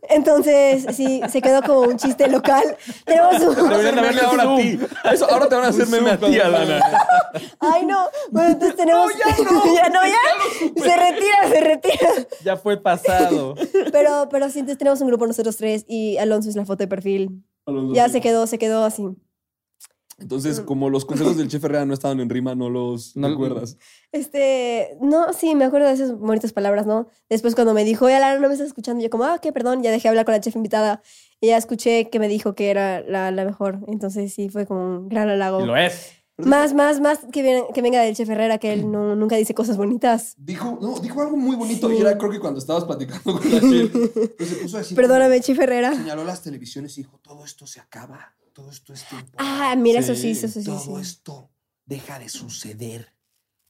[0.08, 2.76] Entonces, sí, se quedó como un chiste local.
[3.04, 3.68] Tenemos un...
[3.68, 4.78] Deberían haberle ahora a ti.
[5.12, 6.80] Eso, ahora te van a hacer meme a ti, Alana.
[7.58, 8.06] Ay, no.
[8.30, 9.12] Bueno, entonces tenemos...
[9.74, 10.82] ya no, ya.
[10.82, 12.10] Se retira, se retira.
[12.44, 13.54] Ya fue pasado.
[13.92, 16.88] Pero, pero sí, entonces tenemos un grupo nosotros tres y Alonso es la foto de
[16.88, 17.44] perfil.
[17.92, 19.06] Ya se quedó, se quedó así.
[20.20, 23.76] Entonces, como los consejos del chef Herrera no estaban en rima, no los No- recuerdas.
[24.12, 27.08] Este, no, sí, me acuerdo de esas bonitas palabras, ¿no?
[27.28, 29.82] Después cuando me dijo, oye, Lara, no me estás escuchando, yo como, ah, qué, perdón,
[29.82, 31.00] ya dejé hablar con la chef invitada
[31.40, 33.78] y ya escuché que me dijo que era la, la mejor.
[33.88, 35.60] Entonces sí, fue como un gran halago.
[35.62, 36.12] Y lo es.
[36.36, 39.52] Más, más, más que, viene- que venga del chef Herrera, que él no, nunca dice
[39.54, 40.34] cosas bonitas.
[40.38, 43.60] Dijo, no, dijo algo muy bonito y era creo que cuando estabas platicando con la
[43.60, 43.90] chef,
[44.38, 45.94] pues se puso a decir, Perdóname, chef Herrera.
[45.94, 49.32] Señaló las televisiones y dijo, todo esto se acaba, todo esto es tiempo.
[49.38, 51.00] Ah, mira, eso Sí, eso sí, todo sí.
[51.00, 51.50] esto
[51.86, 53.14] deja de suceder.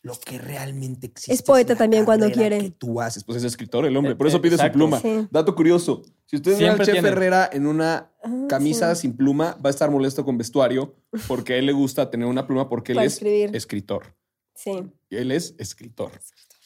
[0.03, 1.33] Lo que realmente existe.
[1.35, 2.59] Es poeta la también cuando quiere.
[2.59, 3.23] que tú haces.
[3.23, 4.73] Pues es escritor el hombre, por eso pide exacto.
[4.73, 4.99] su pluma.
[5.01, 5.29] Sí.
[5.31, 7.09] Dato curioso: si usted ve al chef tiene.
[7.09, 9.03] Herrera en una Ah, camisa sí.
[9.03, 10.95] sin pluma, va a estar molesto con vestuario
[11.29, 13.55] porque a él le gusta tener una pluma porque él Para es escribir.
[13.55, 14.17] escritor.
[14.55, 14.91] Sí.
[15.11, 16.13] Él es escritor.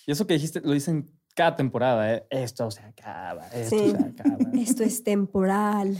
[0.06, 2.26] Y eso que dijiste lo dicen cada temporada, ¿eh?
[2.30, 3.90] Esto se acaba, esto Sí.
[3.90, 4.38] se acaba.
[4.54, 5.96] Esto es temporal.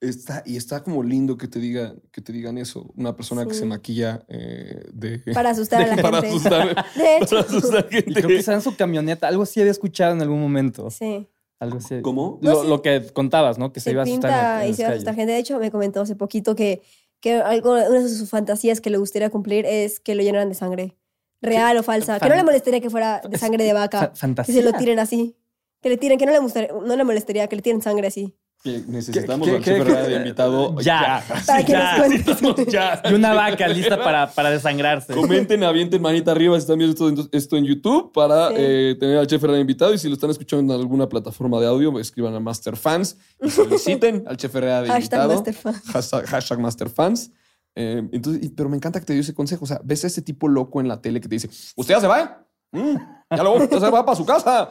[0.00, 2.92] Está, y está como lindo que te digan, que te digan eso.
[2.96, 5.18] Una persona que se maquilla eh, de.
[5.34, 6.28] Para asustar a la para gente.
[6.36, 6.86] asustar.
[6.96, 7.28] De hecho.
[7.30, 8.12] para asustar Y gente.
[8.14, 9.26] creo que está en su camioneta.
[9.26, 10.88] Algo sí había escuchado en algún momento.
[10.90, 11.26] Sí.
[11.58, 12.00] Algo así.
[12.02, 12.38] ¿Cómo?
[12.42, 12.68] Lo, No, sí.
[12.68, 13.72] lo que contabas, ¿no?
[13.72, 14.30] Que se, se iba a asustar.
[14.30, 15.32] pinta en, en y se va a asustar gente.
[15.32, 16.80] De hecho, me comentó hace poquito que,
[17.18, 20.54] que algo, una de sus fantasías que le gustaría cumplir es que lo llenaran de
[20.54, 20.96] sangre.
[21.42, 22.20] Real o falsa.
[22.20, 24.10] Que no le molestaría que fuera de sangre de vaca.
[24.12, 24.54] Que fantasía.
[24.54, 25.34] se lo tiren así.
[25.82, 28.36] Que le tiren, que no le, gustaría- no le molestaría que le tiren sangre así.
[28.62, 30.80] Que necesitamos ¿Qué- al Herrera de invitado.
[30.80, 31.22] Ya.
[31.68, 33.00] Ya.
[33.04, 35.14] Y una vaca lista para, para desangrarse.
[35.14, 38.54] Comenten, avienten manita arriba si están viendo esto, esto en YouTube para Sí.
[38.58, 39.94] eh, tener al chef Herrera invitado.
[39.94, 44.24] Y si lo están escuchando en alguna plataforma de audio, escriban a Masterfans y soliciten
[44.26, 45.34] al chef Herrera de Hashtag invitado.
[45.34, 45.74] Masterfan.
[45.92, 47.30] Hashtag, hashtag Masterfans.
[47.76, 49.64] Eh, entonces, pero me encanta que te dio ese consejo.
[49.64, 52.00] O sea, ves a ese tipo loco en la tele que te dice, ¿usted ya
[52.00, 52.44] se va?
[52.72, 52.96] Mm,
[53.36, 54.70] ya luego ya se va para su casa.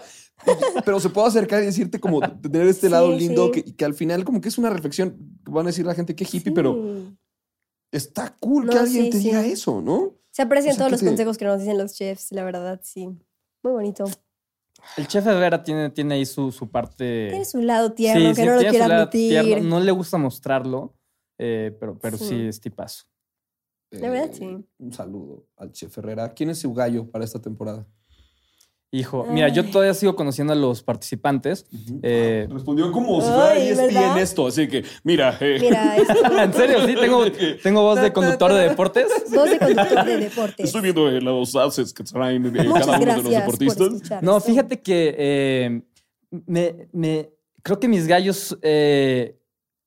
[0.86, 3.64] Pero se puede acercar y decirte como tener este Sí, lado lindo sí.
[3.64, 5.18] que, que al final como que es una reflexión.
[5.45, 6.78] Van a decir la gente que hippie, pero
[7.91, 9.24] está cool que No, alguien sí, te sí.
[9.26, 10.14] diga eso, ¿no?
[10.32, 12.80] Se aprecian O sea, todos los te- consejos que nos dicen los chefs, la verdad,
[12.84, 13.08] sí.
[13.64, 14.06] Muy bonito.
[14.95, 17.30] El chef Herrera tiene, tiene ahí su, su parte.
[17.32, 19.41] Tiene su lado tierno, que sí, no lo quiere admitir.
[19.43, 19.70] tierno.
[19.70, 20.93] No le gusta mostrarlo,
[21.39, 22.26] eh, pero, pero sí.
[22.28, 22.48] Sí.
[22.48, 23.06] es tipazo.
[23.92, 24.58] De verdad, Eh, sí.
[24.80, 26.34] Un saludo al chef Herrera.
[26.34, 27.86] ¿Quién es su gallo para esta temporada?
[28.90, 31.66] Hijo, mira, yo todavía sigo conociendo a los participantes.
[32.02, 34.22] Eh, Respondió como si fuera Ay, ESPN ¿verdad?
[34.22, 37.26] esto, así que, mira, eh, Mira, es en serio, sí, tengo,
[37.62, 39.08] tengo voz de conductor de deportes.
[39.36, 40.66] voz de conductor de deportes.
[40.68, 44.22] estoy viendo eh, los assets que traen eh, cada uno de los deportistas.
[44.24, 44.50] No, esto.
[44.50, 45.82] fíjate que eh,
[46.46, 47.30] me, me-
[47.62, 49.38] creo que mis gallos, eh,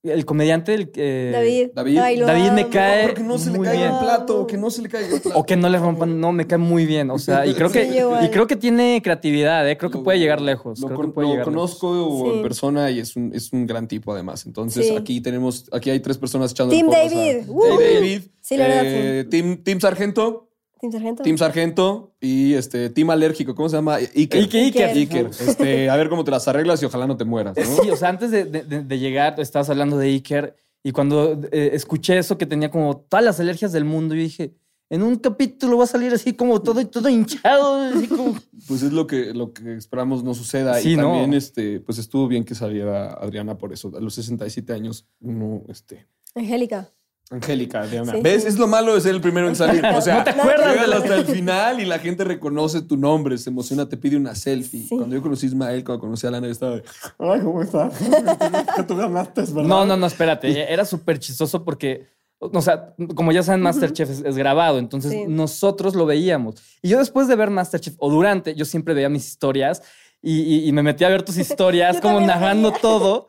[0.03, 1.69] el comediante, el, eh, David.
[1.75, 1.99] David.
[1.99, 3.93] Ay, David me cae Pero que no se le muy caiga bien.
[3.95, 5.39] el plato, que no se le caiga el plato.
[5.39, 7.11] O que no le rompan, no, me cae muy bien.
[7.11, 8.25] O sea, y creo Sí, que, igual.
[8.25, 9.77] y creo que tiene creatividad, ¿eh?
[9.77, 10.81] creo que Lo- puede llegar lejos.
[10.81, 11.79] Lo, creo con- que puede lo llegar lejos.
[11.79, 12.37] conozco Sí.
[12.37, 14.47] en persona y es un, es un gran tipo además.
[14.47, 14.97] Entonces Sí.
[14.97, 17.45] aquí tenemos, aquí hay tres personas echando Team David.
[17.45, 17.79] Team Uh.
[17.79, 18.23] David.
[18.41, 20.50] Sí, la verdad, eh, team, team Sargento.
[20.81, 21.23] Team Sargento.
[21.23, 23.97] Team Sargento y este Team Alérgico, ¿cómo se llama?
[23.97, 24.43] Iker.
[24.43, 24.89] Iker, Iker.
[24.97, 25.31] Iker.
[25.41, 27.83] Este, a ver cómo te las arreglas y ojalá no te mueras, ¿no?
[27.83, 31.39] Sí, o sea, antes de, de- de- de llegar, estabas hablando de Iker y cuando
[31.53, 34.55] eh, escuché eso que tenía como todas las alergias del mundo, yo dije,
[34.89, 38.35] en un capítulo va a salir así como todo, todo hinchado, así como...
[38.67, 40.75] Pues es lo que, lo que esperamos no suceda.
[40.77, 41.05] Sí, y ¿no?
[41.05, 43.93] también, este, pues estuvo bien que saliera Adriana por eso.
[43.97, 46.07] A los 67 años, uno, este.
[46.35, 46.91] Angélica.
[47.31, 48.13] Angélica, Adriana.
[48.13, 48.21] Sí.
[48.23, 48.45] ¿Ves?
[48.45, 49.85] Es lo malo de ser el primero en salir.
[49.87, 53.39] O sea, No te acuerdas de hasta el final y la gente reconoce tu nombre,
[53.39, 54.83] se emociona, te pide una selfie.
[54.89, 54.97] Sí.
[54.97, 56.83] Cuando yo conocí a Ismael, cuando conocí a Lana, yo estaba de,
[57.21, 57.95] ay, ¿cómo estás?
[58.77, 59.63] que tú ganaste, ¿verdad?
[59.63, 60.73] No, no, no, espérate.
[60.73, 62.09] Era súper chistoso porque,
[62.41, 65.25] o sea, como ya saben, Masterchef es, es grabado, entonces Sí.
[65.29, 66.57] nosotros lo veíamos.
[66.83, 69.83] Y yo después de ver Masterchef, o durante, yo siempre veía mis historias
[70.21, 72.81] y, y- y me metí a ver tus historias, como narrando veía.
[72.83, 73.29] todo.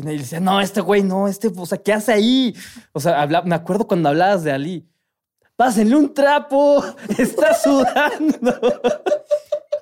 [0.00, 2.54] Y me decía, no, este güey, no, este, o sea, ¿qué hace ahí?
[2.92, 4.88] O sea, habla- me acuerdo cuando hablabas de Ali.
[5.56, 6.82] Pásenle un trapo,
[7.18, 8.50] está sudando.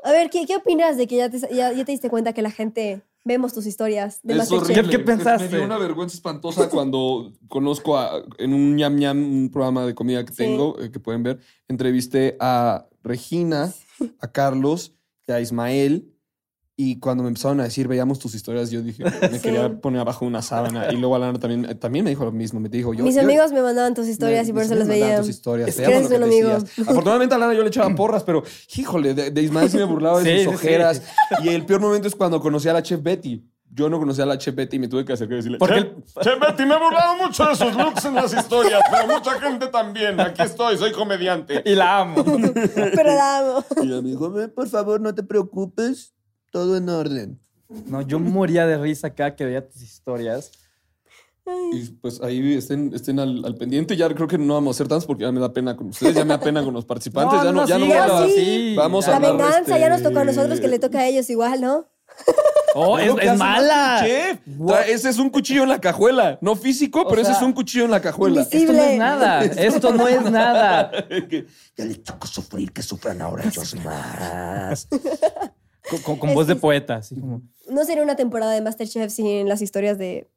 [0.02, 2.42] A ver, ¿qué, qué opinas de que ya te, ya, ya te diste cuenta que
[2.42, 4.82] la gente vemos tus historias de Es horrible.
[4.82, 5.48] ¿Qué- qué pensaste?
[5.48, 9.94] Me dio una vergüenza espantosa cuando conozco a, en un ñam ñam, un programa de
[9.94, 10.38] comida que Sí.
[10.38, 11.38] tengo, eh, que pueden ver,
[11.68, 13.72] entrevisté a Regina,
[14.20, 14.94] a Carlos
[15.28, 16.12] y a Ismael.
[16.80, 19.40] Y cuando me empezaron a decir, veíamos tus historias, yo dije, me Sí.
[19.40, 20.92] quería poner abajo una sábana.
[20.92, 22.60] Y luego Alana también, también me dijo lo mismo.
[22.60, 23.02] Me dijo, yo.
[23.02, 25.20] Mis yo- amigos me mandaban tus historias me- y por eso me las mandaban veía.
[25.20, 26.48] tus historias, Es que lo un que amigo.
[26.60, 26.78] decías.
[26.88, 28.44] Afortunadamente a Alana yo le echaba porras, pero
[28.76, 30.66] híjole, de, de Ismael sí me burlaba de Sí, sus sí, sí.
[30.68, 31.02] ojeras.
[31.42, 33.44] Y el peor momento es cuando conocí a la chef Betty.
[33.70, 35.80] Yo no conocía a la chef Betty y me tuve que acercar y decirle, Porque
[35.80, 39.32] chef, chef Betty, me he burlado mucho de sus looks en las historias, pero mucha
[39.40, 40.18] gente también.
[40.20, 41.60] Aquí estoy, soy comediante.
[41.66, 42.24] Y la amo.
[42.74, 43.64] Pero la amo.
[43.82, 46.14] Y ella me dijo, "Ve, por favor, no te preocupes,
[46.50, 47.40] todo en orden.
[47.86, 50.50] No, yo moría de risa cada que veía tus historias.
[51.72, 53.96] Y pues ahí estén, estén al, al pendiente.
[53.96, 56.14] Ya creo que no vamos a hacer tantos porque ya me da pena con ustedes,
[56.14, 57.38] ya me da pena con los participantes.
[57.42, 58.74] No, ya no, no, ya no síguelo vamos a- así.
[58.76, 61.28] Vamos a La venganza este- ya nos tocó a nosotros, que le toca a ellos
[61.30, 61.86] igual, ¿no?
[62.74, 64.02] Oh, Es es, mala.
[64.04, 64.38] Chef.
[64.88, 66.38] Ese es un cuchillo en la cajuela.
[66.42, 68.42] No físico, O pero ese sea, es un cuchillo en la cajuela.
[68.42, 68.64] invisible.
[68.72, 69.44] Esto no es nada.
[69.44, 70.90] Esto no es nada.
[71.76, 74.86] ya les tocó sufrir, que sufran ahora ellos más.
[75.90, 77.42] Con, con- con voz de poeta, así como.
[77.68, 80.30] No sería una temporada de Masterchef sin las historias de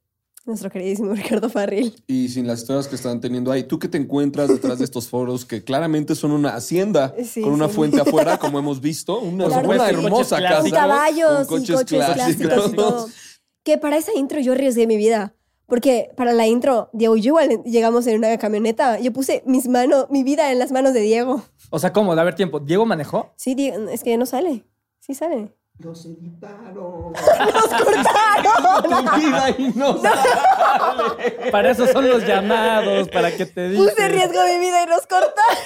[0.46, 1.94] nuestro queridísimo Ricardo Farril.
[2.08, 5.08] Y sin las historias que están teniendo ahí, ¿tú qué te encuentras detrás de estos
[5.08, 7.76] foros que claramente son una hacienda Sí, con una sí.
[7.76, 9.20] fuente afuera, como hemos visto?
[9.20, 10.68] Una, Claro una hermosa Coches casa.
[10.68, 13.08] Y caballos con y coches clásicos y todo.
[13.64, 15.36] Que para esa intro yo arriesgué mi vida.
[15.68, 19.00] Porque para la intro, Diego y yo igual llegamos en una camioneta.
[19.00, 21.44] Yo puse mis manos, mi vida en las manos de Diego.
[21.70, 22.16] O sea, ¿cómo?
[22.16, 22.60] De haber tiempo.
[22.60, 23.32] ¿Diego manejó?
[23.38, 24.66] Sí, Diego, es que no sale.
[25.02, 25.52] Sí sale.
[25.80, 27.12] Los editaron.
[27.14, 28.84] ¡Nos cortaron!
[28.84, 30.00] Tu vida y no
[31.52, 33.88] Para eso son los llamados, para que te digan.
[33.88, 35.58] Puse riesgo mi vida y nos cortaron.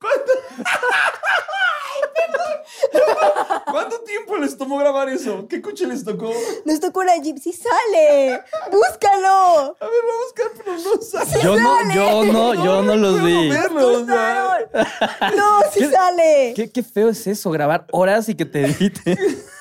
[3.70, 5.46] ¿Cuánto tiempo les tomó grabar eso?
[5.48, 6.30] ¿Qué coche les tocó?
[6.64, 7.12] Nos tocó una.
[7.22, 8.40] ¡Sí sale!
[8.72, 9.76] ¡Búscalo!
[9.78, 11.42] A ver, voy a buscar, pero no sale.
[11.42, 13.48] Yo no, yo no, yo no los vi.
[13.50, 14.66] verlo, o sea.
[14.72, 15.36] ¡Cortaron!
[15.36, 16.52] ¡No, sí ¿Qué- sale!
[16.56, 19.16] ¿Qué, qué feo es eso, grabar horas y que te edite.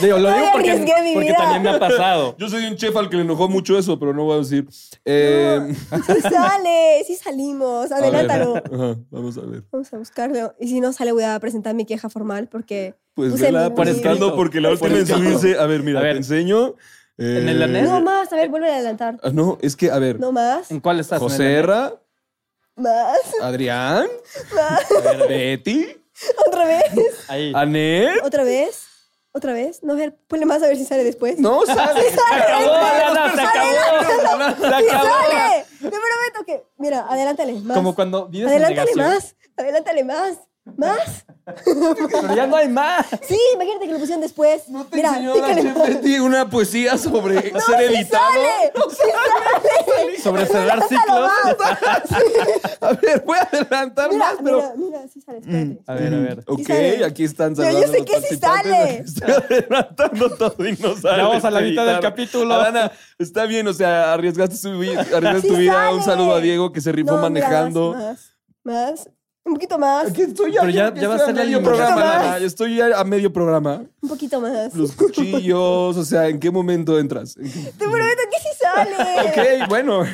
[0.00, 1.36] Digo, lo Ay, digo porque, arriesgué mi porque vida.
[1.38, 2.36] también me ha pasado.
[2.38, 4.66] Yo soy un chef al que le enojó mucho eso, pero no voy a decir.
[5.04, 5.74] Eh,
[6.06, 7.04] ¡Sí sale!
[7.06, 7.90] ¡Sí salimos!
[7.92, 8.56] Adelántalo.
[8.56, 9.62] ajá, vamos a ver.
[9.70, 10.54] Vamos a buscarlo.
[10.60, 12.94] Y si no sale, voy a presentar mi queja formal porque.
[13.14, 14.34] Pues vela mi- por escrito.
[14.36, 15.58] porque la última en subirse.
[15.58, 16.12] A ver, mira, A ver.
[16.12, 16.74] te enseño.
[17.18, 17.84] ¿En el Eh, anel?
[17.84, 18.32] No más.
[18.32, 19.18] A ver, vuelve a adelantar.
[19.22, 20.18] ah, No, es que, a ver.
[20.18, 20.70] No más.
[20.70, 21.18] ¿En cuál estás?
[21.18, 21.94] José ¿En el- Erra,
[22.76, 23.18] Más.
[23.42, 24.06] Adrián,
[24.54, 25.28] Más.
[25.28, 25.86] Betty,
[26.46, 26.82] Otra vez.
[27.28, 27.52] Ahí.
[27.54, 28.24] Anet.
[28.24, 28.86] Otra vez.
[29.32, 29.82] Otra vez.
[29.84, 31.38] No, a ver, ponle más a ver si sale después.
[31.38, 32.02] No sale.
[32.10, 32.42] ¡Sí sale!
[32.42, 34.54] acabó, Alana, se acabó.
[34.54, 35.08] Se ¡Sí acabó.
[35.78, 36.64] Te prometo que.
[36.78, 37.52] Mira, adelántale.
[37.60, 37.76] Más.
[37.76, 39.14] Como cuando vives en Adelántale negación.
[39.14, 39.36] más.
[39.56, 40.38] Adelántale más.
[40.76, 41.24] Más.
[41.64, 43.06] Pero ya no hay más.
[43.26, 44.68] Sí, imagínate que lo pusieron después.
[44.68, 48.24] ¿No te Mira, enseñó la una poesía sobre ¡No, ser sí editado?
[48.32, 48.72] sale!
[48.90, 50.18] ¡Sí sale!
[50.22, 51.30] Sobre cerrar ciclos.
[51.58, 52.78] más.
[52.82, 54.56] A ver, voy a adelantar Mira, más, pero.
[54.58, 55.80] mira, mira, sí sale, espérate.
[55.86, 56.44] A ver, a ver.
[56.46, 57.04] Ok, sale.
[57.06, 58.98] aquí están Pero yo saludando sé que sí sale.
[58.98, 61.16] Estoy adelantando todo y no sale.
[61.16, 62.54] Ya vamos a la este mitad del capítulo.
[62.54, 65.72] Adana, está bien, o sea, arriesgaste, su arriesgaste Sí tu vida.
[65.72, 65.96] sale.
[65.96, 67.94] Un saludo a Diego que se rifó No, manejando.
[67.94, 69.10] Más, más, más.
[69.42, 70.10] Un poquito más.
[70.10, 72.04] Aquí estoy ya, Pero ya- ya va a ser la medio programa, Más.
[72.16, 73.82] Adana, yo Estoy ya a medio programa.
[74.02, 74.74] Un poquito más.
[74.74, 77.34] Los cuchillos, o sea, ¿en qué momento entras?
[77.34, 77.42] Te
[77.88, 79.60] prometo que sí sale.
[79.62, 80.04] Ok, bueno.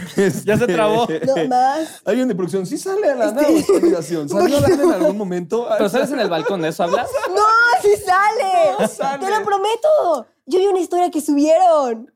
[0.45, 1.07] Ya se trabó.
[1.27, 2.03] No, más.
[2.05, 4.29] Alguien de producción, ¿sí sale a la Este- coordinación?
[4.29, 5.67] ¿Salió a la en algún momento?
[5.77, 7.11] Pero sales en el balcón, ¿de eso hablas?
[7.29, 7.43] No,
[7.83, 8.73] sí sale.
[8.79, 9.25] No sale.
[9.25, 10.27] Te lo prometo.
[10.47, 12.13] Yo vi una historia que subieron.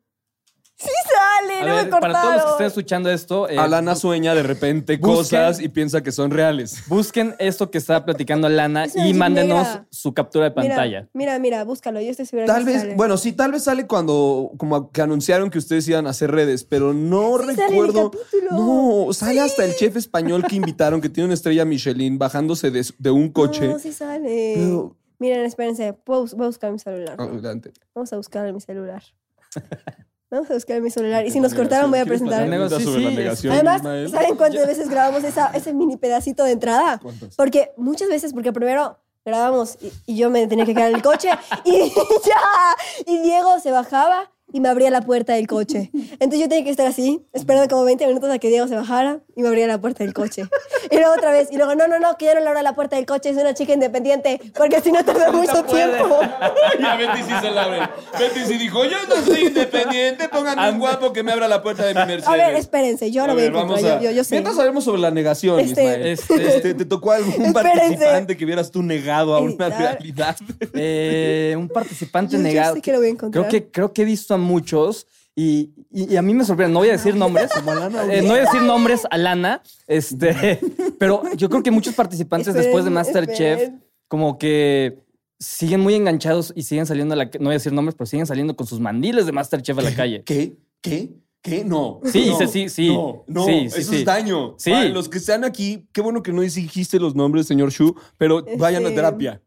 [0.81, 2.53] Sí sale, A no ver, me para todos los que cortaron.
[2.53, 6.83] estén escuchando esto, eh, Alana sueña de repente Busquen- cosas y piensa que son reales.
[6.89, 11.09] busquen esto que estaba platicando Lana Es una y mándenos su captura de Mira, pantalla.
[11.13, 12.01] Mira, mira, búscalo.
[12.01, 12.95] Yo estoy segura Tal que vez, sale.
[12.95, 16.65] bueno, sí, tal vez sale cuando como que anunciaron que ustedes iban a hacer redes,
[16.65, 18.11] pero no Sí sale en el recuerdo.
[18.53, 22.87] No, sale hasta el chef español que invitaron, que tiene una estrella Michelin, bajándose de,
[22.99, 23.69] de un coche.
[23.69, 24.55] No, sí sale.
[24.57, 25.95] Pero- Miren, espérense.
[26.07, 27.17] Voy a buscar mi celular.
[27.21, 27.73] Adelante.
[27.95, 29.03] Vamos a buscar mi celular.
[30.31, 31.27] Vamos a buscar mi celular.
[31.27, 32.79] Y si nos cortaron, voy a ¿Quieres presentar.
[32.79, 33.83] Sí, sí, Además?
[34.11, 36.99] ¿saben cuántas veces grabamos esa, ese mini pedacito de entrada?
[37.03, 37.35] ¿Cuántas?
[37.35, 41.03] Porque muchas veces, porque primero grabamos y, y yo me tenía que quedar en el
[41.03, 41.31] coche
[41.65, 42.77] y ya,
[43.07, 45.91] y Diego se bajaba y me abría la puerta del coche.
[46.21, 49.21] Entonces yo tenía que estar así, esperando como 20 minutos a que Diego se bajara
[49.37, 50.45] y me abría la puerta del coche.
[50.91, 52.75] Y luego otra vez, y luego, no, no, no, que ya no le abra la
[52.75, 55.97] puerta del coche, es una chica independiente, porque si no tarda mucho puede.
[55.97, 56.21] tiempo.
[56.81, 57.81] Ya Betty sí se la abre.
[58.19, 61.85] Betty sí dijo, yo no soy independiente, pónganme un guapo que me abra la puerta
[61.85, 62.27] de mi Mercedes.
[62.29, 64.35] A ver, espérense, yo A lo voy a encontrar, a- yo, yo, yo sé.
[64.37, 66.07] Mientras sabemos sobre la negación, Este- Ismael.
[66.07, 67.81] Este- Este, ¿Te tocó algún Espérense.
[67.81, 70.37] participante que vieras tú negado a una realidad?
[70.75, 72.75] Eh, un participante Yo- yo negado.
[72.75, 73.47] sé que lo voy a encontrar.
[73.49, 76.73] Creo que, creo que he visto a muchos y, y- y a mí me sorprende.
[76.73, 77.51] No voy a decir nombres.
[77.57, 79.63] Eh, no voy a decir nombres a Lana.
[79.87, 80.61] Este,
[80.99, 83.85] pero yo creo que muchos participantes Esperen, después de Masterchef, esperen.
[84.09, 84.99] como que
[85.39, 88.27] siguen muy enganchados y siguen saliendo a la no voy a decir nombres, pero siguen
[88.27, 90.23] saliendo con sus mandiles de Masterchef a la calle.
[90.25, 90.57] ¿Qué?
[90.83, 91.11] ¿Qué?
[91.43, 91.65] ¿Qué?
[91.65, 92.01] No.
[92.05, 92.89] Sí, no, sí, sí, sí.
[92.89, 93.97] No, no, Sí, sí, eso sí.
[94.01, 94.57] es daño.
[94.59, 94.71] Sí.
[94.73, 98.45] Para los que están aquí, qué bueno que no dijiste los nombres, señor Shu, pero
[98.59, 99.41] vayan a terapia.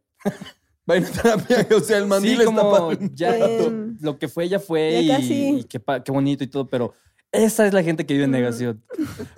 [0.86, 1.68] Vayan a terapia.
[1.78, 5.04] O sea, el mandil Sí, está como para- ya Em, lo que fue ya fue
[5.06, 5.50] ya y, casi.
[5.60, 6.94] y qué, pa- qué bonito y todo, pero
[7.34, 8.82] esa es la gente que vive en negación.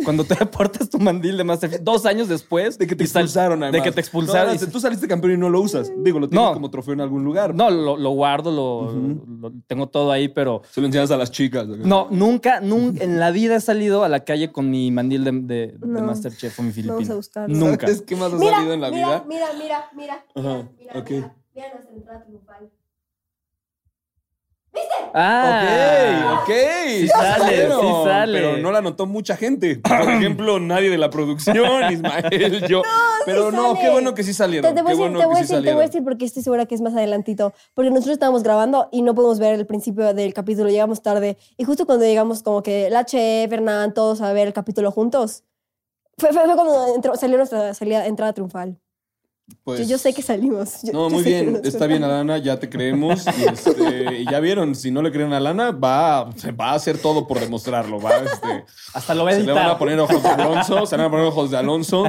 [0.03, 3.65] Cuando te aportas tu mandil de Masterchef dos años después De que te expulsaron, de
[3.67, 3.83] además.
[3.83, 4.55] que te expulsaron.
[4.55, 5.91] No, y- tú saliste campeón y no lo usas.
[5.97, 6.53] Digo, lo tienes No.
[6.53, 7.55] como trofeo en algún lugar.
[7.55, 8.91] no, lo, lo guardo, lo,
[9.39, 11.65] lo- tengo todo ahí, pero Se lo enseñas a las chicas.
[11.67, 15.31] no, nunca, nunca en la vida he salido a la calle con mi mandil de,
[15.31, 16.01] de, de No.
[16.03, 16.99] Masterchef o mi filipino.
[17.47, 17.87] Nunca.
[17.87, 19.23] ¿Sabes qué más has Mira, salido en la mira, vida?
[19.27, 21.09] mira, mira, mira, mira, Ajá, mira, ok.
[21.09, 22.25] mira, mira nuestra
[24.75, 25.11] triunfal.
[25.13, 26.55] Ah, Ok, ok.
[26.87, 28.39] Sí sale, sí sale.
[28.39, 29.77] Pero no la notó mucha gente.
[29.77, 32.81] Por ejemplo, nadie de la producción, Ismael, yo.
[33.25, 33.79] pero no, sale.
[33.79, 34.73] qué bueno que sí salieron.
[34.75, 35.87] te voy a Qué decir, bueno te voy a que sí decir, te voy a
[35.87, 37.53] decir porque estoy segura que es más adelantito.
[37.73, 41.37] Porque nosotros estábamos grabando y no podemos ver el principio del capítulo, llegamos tarde.
[41.57, 45.43] Y justo cuando llegamos, como que la chef, Fernán, todos a ver el capítulo juntos,
[46.17, 48.77] fue, fue, fue cuando entró- salió nuestra salida, entrada triunfal.
[49.63, 50.81] Pues, yo, yo sé que salimos.
[50.83, 51.61] Yo- No, yo muy bien.
[51.63, 52.03] Está bien.
[52.03, 53.25] Alana, ya te creemos.
[53.37, 56.25] Y, este, y ya vieron, si no le creen a Alana, va,
[56.59, 57.99] va a hacer todo por demostrarlo.
[57.99, 59.77] Va, este, Hasta lo voy a se le van a editar.
[59.79, 62.05] poner ojos de Alonso, se le van a poner ojos de Alonso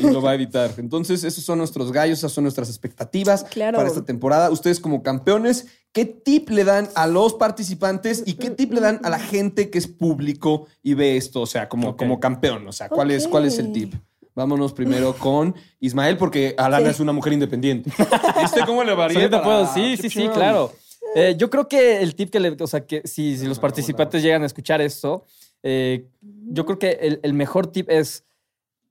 [0.00, 0.70] y lo va a editar.
[0.78, 3.76] Entonces, esos son nuestros gallos, esas son nuestras expectativas Claro.
[3.78, 4.50] para esta temporada.
[4.50, 9.00] Ustedes como campeones, ¿qué tip le dan a los participantes y qué tip le dan
[9.02, 11.40] a la gente que es público y ve esto?
[11.40, 12.66] O sea, como, como campeón.
[12.68, 13.94] O sea, ¿cuál, es, ¿cuál es el tip?
[14.36, 16.90] Vámonos primero con Ismael, porque Alana Sí.
[16.92, 17.90] es una mujer independiente.
[18.40, 19.18] ¿Viste cómo le varía?
[19.18, 19.66] Sí, te para puedo.
[19.74, 20.70] Sí, sí, sí, claro.
[21.16, 22.54] Eh, yo creo que el tip que le.
[22.60, 25.24] O sea, que si, si los participantes llegan a escuchar esto,
[25.64, 28.24] eh, yo creo que el, el mejor tip es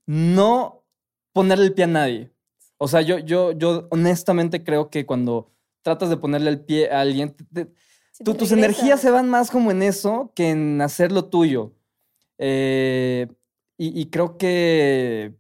[0.08, 0.84] no
[1.32, 2.32] ponerle el pie a nadie.
[2.78, 7.02] O sea, yo, yo, yo honestamente creo que cuando tratas de ponerle el pie a
[7.02, 7.72] alguien, te- te-
[8.12, 11.26] Sí, tu- te tus energías se van más como en eso que en hacer lo
[11.26, 11.74] tuyo.
[12.38, 13.28] Eh,
[13.78, 15.36] y, creo que,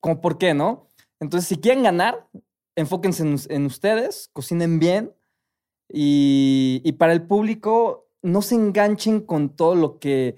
[0.00, 0.88] como por qué, ¿no?
[1.18, 2.28] Entonces, si quieren ganar,
[2.76, 5.14] enfóquense en, en ustedes, cocinen bien
[5.88, 10.36] y, y para el público, no se enganchen con todo lo que,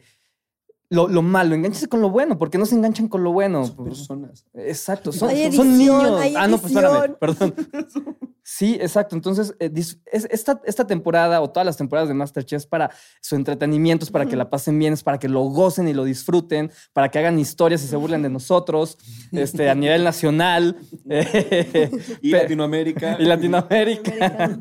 [0.92, 3.66] lo, lo malo, enganchense con lo bueno, porque no se enganchan con lo bueno.
[3.66, 4.44] Son personas.
[4.54, 6.20] Exacto, son, Hay son niños.
[6.20, 7.54] hay ah, no, pues espérame, perdón.
[8.44, 9.14] Sí, exacto.
[9.14, 12.90] Entonces, eh, dis- es- esta, esta temporada o todas las temporadas de Masterchef es para
[13.20, 16.02] su entretenimiento, es para que la pasen bien, es para que lo gocen y lo
[16.04, 18.98] disfruten, para que hagan historias y se burlen de nosotros
[19.30, 20.76] este, a nivel nacional.
[21.08, 21.90] eh,
[22.20, 23.16] Y Latinoamérica.
[23.20, 24.60] y Latinoamérica.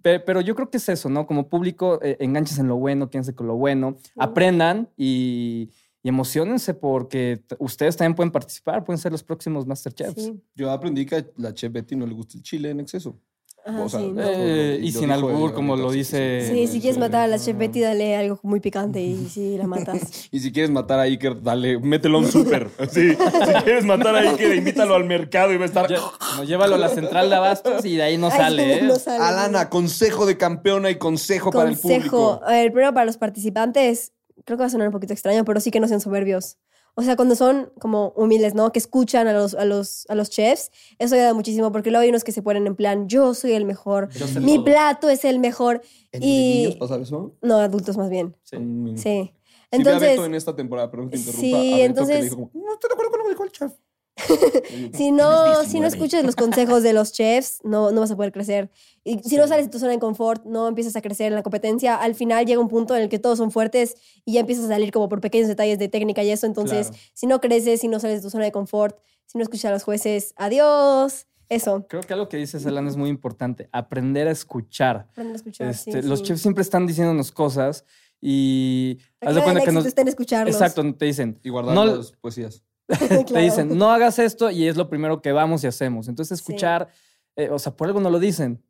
[0.00, 1.26] Pe- Pero yo creo que es eso, ¿no?
[1.26, 5.67] Como público, eh, enganches en lo bueno, quédense con lo bueno, aprendan y,
[6.02, 10.22] y emocionense porque ustedes también pueden participar, pueden ser los próximos Masterchefs.
[10.24, 10.40] Sí.
[10.54, 13.18] Yo aprendí que a la chef Betty no le gusta el chile en exceso.
[13.66, 14.22] Ajá, O sea, sí, no.
[14.24, 16.48] Eh, y sin albur, como lo dice.
[16.50, 19.66] Sí, si quieres matar a la chef Betty, dale algo muy picante y sí, la
[19.66, 20.28] matas.
[20.30, 22.70] Y si quieres matar a Iker, dale, mételo a un súper.
[22.90, 23.10] Sí.
[23.10, 25.86] Si quieres matar a Iker, invítalo al mercado y va a estar.
[25.90, 26.00] Lle-
[26.36, 28.82] no, llévalo a la central de abastos y de ahí no Ay, sale, ¿eh?
[28.84, 29.22] no sale.
[29.22, 31.98] Alana, consejo de campeona y consejo, para el Consejo.
[32.36, 32.40] público.
[32.46, 34.12] A ver, primero para los participantes,
[34.44, 36.58] creo que va a sonar un poquito extraño, pero sí que no sean soberbios.
[36.94, 38.72] O sea, cuando son como humildes, ¿no?
[38.72, 42.08] Que escuchan a los, a los, a los chefs, eso ayuda muchísimo, porque luego hay
[42.08, 44.08] unos que se ponen en plan, yo soy el mejor,
[44.40, 44.64] mi todo.
[44.64, 45.80] plato es el mejor.
[46.10, 47.36] ¿En Y- niños pasa eso?
[47.40, 48.36] No, adultos más bien.
[48.42, 48.56] Sí.
[48.58, 48.96] Mm.
[48.96, 49.02] Sí.
[49.02, 49.32] Sí,
[49.70, 51.40] Entonces, Beto en esta temporada, perdón que te interrumpa.
[51.46, 53.30] Sí, a Beto que le entonces- dijo como, no estoy de acuerdo con lo que
[53.30, 53.72] dijo el chef.
[54.94, 55.86] si no, si no 19.
[55.88, 58.70] escuchas los consejos de los chefs, no, no vas a poder crecer.
[59.04, 61.42] Y si no sales de tu zona de confort, no empiezas a crecer en la
[61.42, 63.94] competencia, al final llega un punto en el que todos son fuertes
[64.24, 66.46] y ya empiezas a salir como por pequeños detalles de técnica y eso.
[66.46, 67.02] Entonces, Claro.
[67.14, 69.70] si no creces, si no sales de tu zona de confort, si no escuchas a
[69.72, 71.26] los jueces, adiós.
[71.50, 71.86] Eso.
[71.88, 73.70] Creo que algo que dices, Alan, es muy importante.
[73.72, 75.06] Aprender a escuchar.
[75.12, 75.72] Aprende a escuchar.
[75.74, 76.26] sí, Este, Los sí.
[76.26, 77.86] chefs siempre están diciéndonos cosas
[78.20, 79.86] y haz de cuenta que nos.
[79.86, 80.54] está en escucharlos.
[80.54, 81.38] Exacto, te dicen.
[81.42, 82.62] Y guardar No- las poesías.
[83.26, 86.08] Te dicen, no hagas esto y es lo primero que vamos y hacemos.
[86.08, 86.42] Entonces, Sí.
[86.42, 86.88] escuchar,
[87.36, 88.62] eh, o sea, por algo no lo dicen.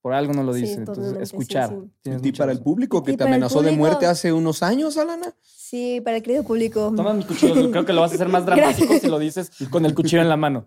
[0.00, 0.78] Por algo no lo Sí, dicen.
[0.80, 1.74] Entonces, escuchar.
[2.04, 2.10] sí.
[2.22, 5.34] ¿Y para el público que te amenazó de muerte hace unos años, Alana?
[5.42, 6.92] Sí, para el querido público.
[6.96, 7.70] Toma mi cuchillo.
[7.72, 10.28] Creo que lo vas a hacer más dramático si lo dices con el cuchillo en
[10.28, 10.66] la mano.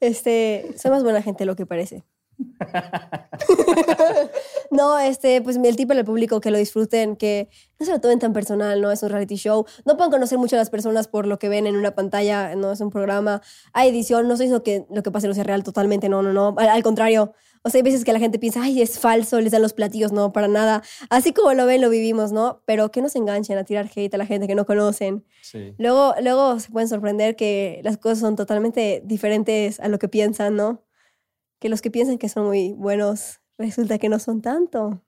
[0.00, 2.04] Este, soy más buena gente de lo que parece.
[4.70, 8.00] no, este, pues el tip para el público que lo disfruten, que no se lo
[8.00, 9.66] tomen tan personal, no es un reality show.
[9.84, 12.72] No pueden conocer mucho a las personas por lo que ven en una pantalla, no
[12.72, 13.42] es un programa.
[13.72, 16.32] Hay edición, no estoy diciendo que lo que pase no sea real totalmente, no, no,
[16.32, 16.54] no.
[16.58, 17.34] Al, al contrario.
[17.62, 20.12] O sea, hay veces que la gente piensa, ay, es falso, les dan los platillos,
[20.12, 20.84] no, para nada.
[21.10, 22.62] Así como lo ven, lo vivimos, ¿no?
[22.64, 25.24] Pero que no se enganchen a tirar hate a la gente que no conocen.
[25.42, 25.74] Sí.
[25.76, 30.54] Luego, luego se pueden sorprender que las cosas son totalmente diferentes a lo que piensan,
[30.54, 30.85] ¿no?
[31.66, 35.02] Que los que piensan que son muy buenos resulta que no son tanto.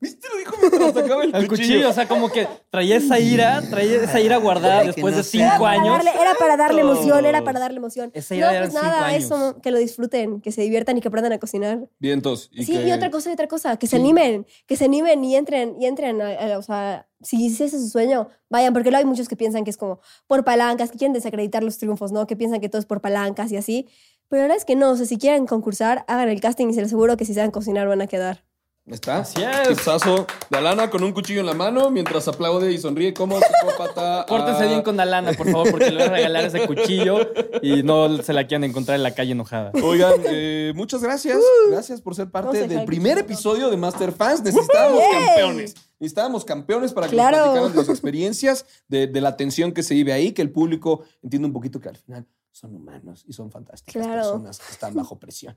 [0.00, 0.26] ¿Viste?
[0.32, 4.02] Lo dijo mientras sacaba el, El cuchillo, o sea, como que traía esa ira, traía
[4.02, 5.88] esa ira guardada después de cinco Era para años.
[6.04, 8.10] darle, era para darle emoción, era para darle emoción.
[8.14, 9.24] Esa no, idea era pues nada, años.
[9.24, 11.86] eso, que lo disfruten, que se diviertan y que aprendan a cocinar.
[11.98, 12.48] Vientos.
[12.50, 15.22] Y sí, que- y otra cosa, y otra cosa, que se animen, que se animen
[15.22, 18.90] y entren, y entren, a- a- o sea, si ese es su sueño, vayan, porque
[18.90, 22.10] luego hay muchos que piensan que es como por palancas, que quieren desacreditar los triunfos,
[22.10, 22.26] ¿no?
[22.26, 23.86] Que piensan que todo es por palancas y así.
[24.30, 26.72] Pero la verdad es que no, o sea, si quieren concursar, hagan el casting y
[26.72, 28.44] se les aseguro que si saben cocinar van a quedar.
[28.86, 29.18] ¿Está?
[29.18, 29.68] Así es.
[29.68, 34.24] Tipsazo de Alana con un cuchillo en la mano mientras aplaude y sonríe como psicópata.
[34.28, 37.18] Pórtense a- bien con Alana, por favor, porque le voy a regalar ese cuchillo
[37.62, 39.70] y no se la quieran encontrar en la calle enojada.
[39.84, 41.38] Oigan, eh, muchas gracias.
[41.70, 44.42] Gracias por ser parte del primer episodio de Master Fans.
[44.42, 45.24] Necesitábamos ¡Yay!
[45.26, 45.74] campeones.
[46.00, 47.36] Necesitábamos campeones para que Claro.
[47.36, 50.50] nos platicaran de sus experiencias, de, de la tensión que se vive ahí, que el
[50.50, 54.22] público entienda un poquito que al final son humanos y son fantásticas Claro.
[54.22, 55.56] personas que están bajo presión.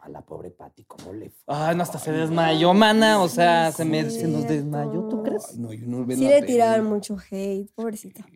[0.00, 1.44] A la pobre Patty, ¿cómo le fue?
[1.54, 3.22] Ay, no, hasta se desmayó, mana.
[3.22, 5.46] O sea, se, me, Sí, se nos desmayó, ¿tú crees?
[5.52, 8.26] Ay, no, yo no ven Sí le tiraron mucho hate, pobrecita.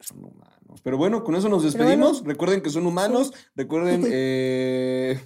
[0.00, 0.80] Son humanos.
[0.82, 2.18] Pero bueno, con eso nos despedimos.
[2.18, 2.28] bueno.
[2.28, 3.32] Recuerden que son humanos.
[3.54, 4.02] Recuerden.
[4.06, 5.18] eh,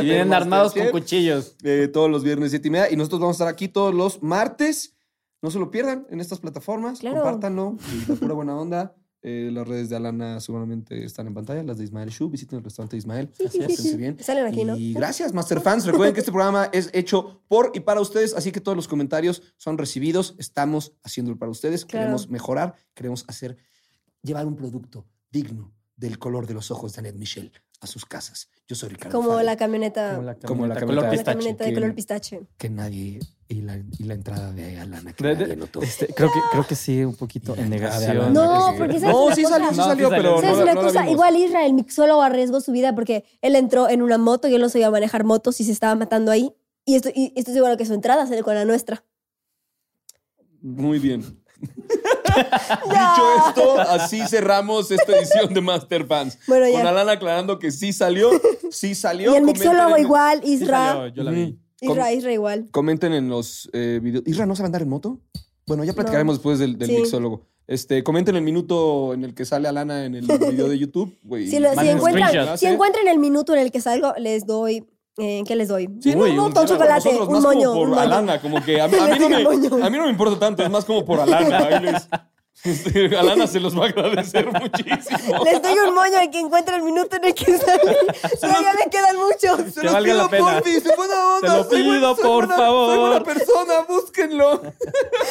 [0.00, 1.56] Y vienen armados con cuchillos.
[1.64, 2.92] eh, todos los viernes siete y media.
[2.92, 4.96] Y nosotros vamos a estar aquí todos los martes.
[5.42, 7.00] No se lo pierdan en estas plataformas.
[7.00, 7.16] Claro.
[7.16, 7.76] Compártanlo.
[8.06, 8.94] Y la pura buena onda.
[9.20, 11.62] Eh, las redes de Alana seguramente están en pantalla.
[11.62, 12.28] Las de Ismael Shu.
[12.28, 13.30] Visiten el restaurante de Ismael.
[13.32, 13.96] Sí, sí, sí, Pásense sí.
[13.96, 14.16] bien.
[14.22, 14.76] Salen aquí, ¿no?
[14.76, 15.86] Y gracias, Master Fans.
[15.86, 19.42] Recuerden que este programa es hecho por y para ustedes, así que todos los comentarios
[19.56, 20.34] son recibidos.
[20.38, 21.84] Estamos haciéndolo para ustedes.
[21.84, 22.04] Claro.
[22.04, 23.56] Queremos mejorar, queremos hacer,
[24.22, 28.48] llevar un producto digno del color de los ojos de Annette Michelle a sus casas.
[28.66, 29.16] Yo soy Ricardo.
[29.20, 32.40] Como la camioneta, Como la Como la camioneta la camioneta de que- color pistache.
[32.58, 33.20] Que nadie.
[33.50, 35.80] Y la, y la entrada de Alana, que De- nadie de- notó.
[35.80, 38.34] este, creo, que, creo que sí, un poquito en negación.
[38.34, 39.54] No, porque ¿sabes No, sí cosa?
[39.54, 40.10] salió, sí No, sí salió, salió.
[40.10, 41.00] pero ¿Sabes no, la- una no la cosa?
[41.00, 41.12] vimos.
[41.14, 44.60] Igual Israel, el mixólogo, arriesgó su vida porque él entró en una moto y él
[44.60, 46.52] no sabía manejar motos y se estaba matando ahí.
[46.84, 49.02] Y esto, y estoy seguro que su entrada sale con la nuestra.
[50.60, 51.22] Muy bien.
[52.84, 56.38] Dicho esto, así cerramos esta edición de Master Fans.
[56.46, 56.88] Bueno, Con ya.
[56.88, 58.30] Alana aclarando que sí salió,
[58.70, 59.32] sí salió.
[59.32, 60.92] Y el mixólogo en- igual, Sí Isra.
[60.92, 61.58] salió, yo la vi.
[61.80, 62.68] Com- Isra, Isra igual.
[62.70, 64.24] Comenten en los eh, videos.
[64.26, 65.20] ¿Isra no sabe andar en moto?
[65.66, 66.96] Bueno, ya platicaremos después del, del Sí.
[66.96, 67.46] mixólogo.
[67.66, 71.14] Este, comenten el minuto en el que sale Alana en el video de YouTube.
[71.22, 71.48] güey.
[71.48, 74.88] Si, lo- si encuentran, si encuentran el minuto en el que salgo, les doy.
[75.18, 75.88] Eh, ¿Qué les doy?
[76.00, 78.00] Sí, Uy, no, un- para un chocolate, nosotros, un más moño, como por un moño.
[78.02, 79.36] Alana, como que a mí, a mí no me,
[79.84, 81.58] a mí no me importa tanto, es más como por Alana.
[81.58, 82.08] Ahí les-
[82.64, 85.44] este, Alana se los va a agradecer muchísimo.
[85.44, 87.96] Les doy un moño al que encuentre el minuto en el que sale.
[88.40, 89.72] Todavía me quedan muchos.
[89.74, 90.62] Se Que los valga pido, la pena.
[90.62, 91.40] soy buena onda.
[91.40, 92.88] Te lo soy pido, soy por buena- favor.
[92.94, 94.62] Soy buena persona, búsquenlo.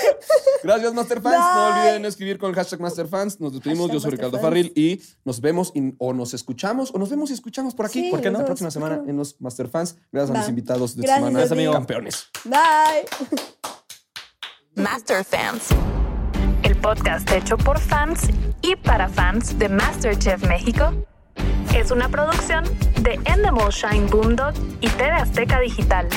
[0.64, 1.38] Gracias, Masterfans.
[1.38, 3.40] No olviden escribir con el hashtag Masterfans.
[3.40, 3.88] Nos despedimos.
[3.88, 4.66] Hashtag Yo soy Ricardo Masterfans.
[4.66, 8.06] Farril y nos vemos o nos escuchamos o nos vemos y escuchamos por aquí.
[8.06, 8.40] Sí, ¿Por qué no?
[8.40, 9.96] dos, Próxima ¿por qué semana en los Masterfans.
[10.12, 11.40] Gracias a los invitados de Gracias, semana.
[11.40, 11.74] Gracias, amigo.
[11.74, 12.28] Campeones.
[12.46, 13.06] Bye.
[14.76, 15.97] Master Fans, el
[16.78, 18.30] podcast hecho por fans
[18.62, 20.94] y para fans de MasterChef México,
[21.76, 22.64] es una producción
[23.02, 26.08] de Endemol Shine Boomdog y TV Azteca Digital.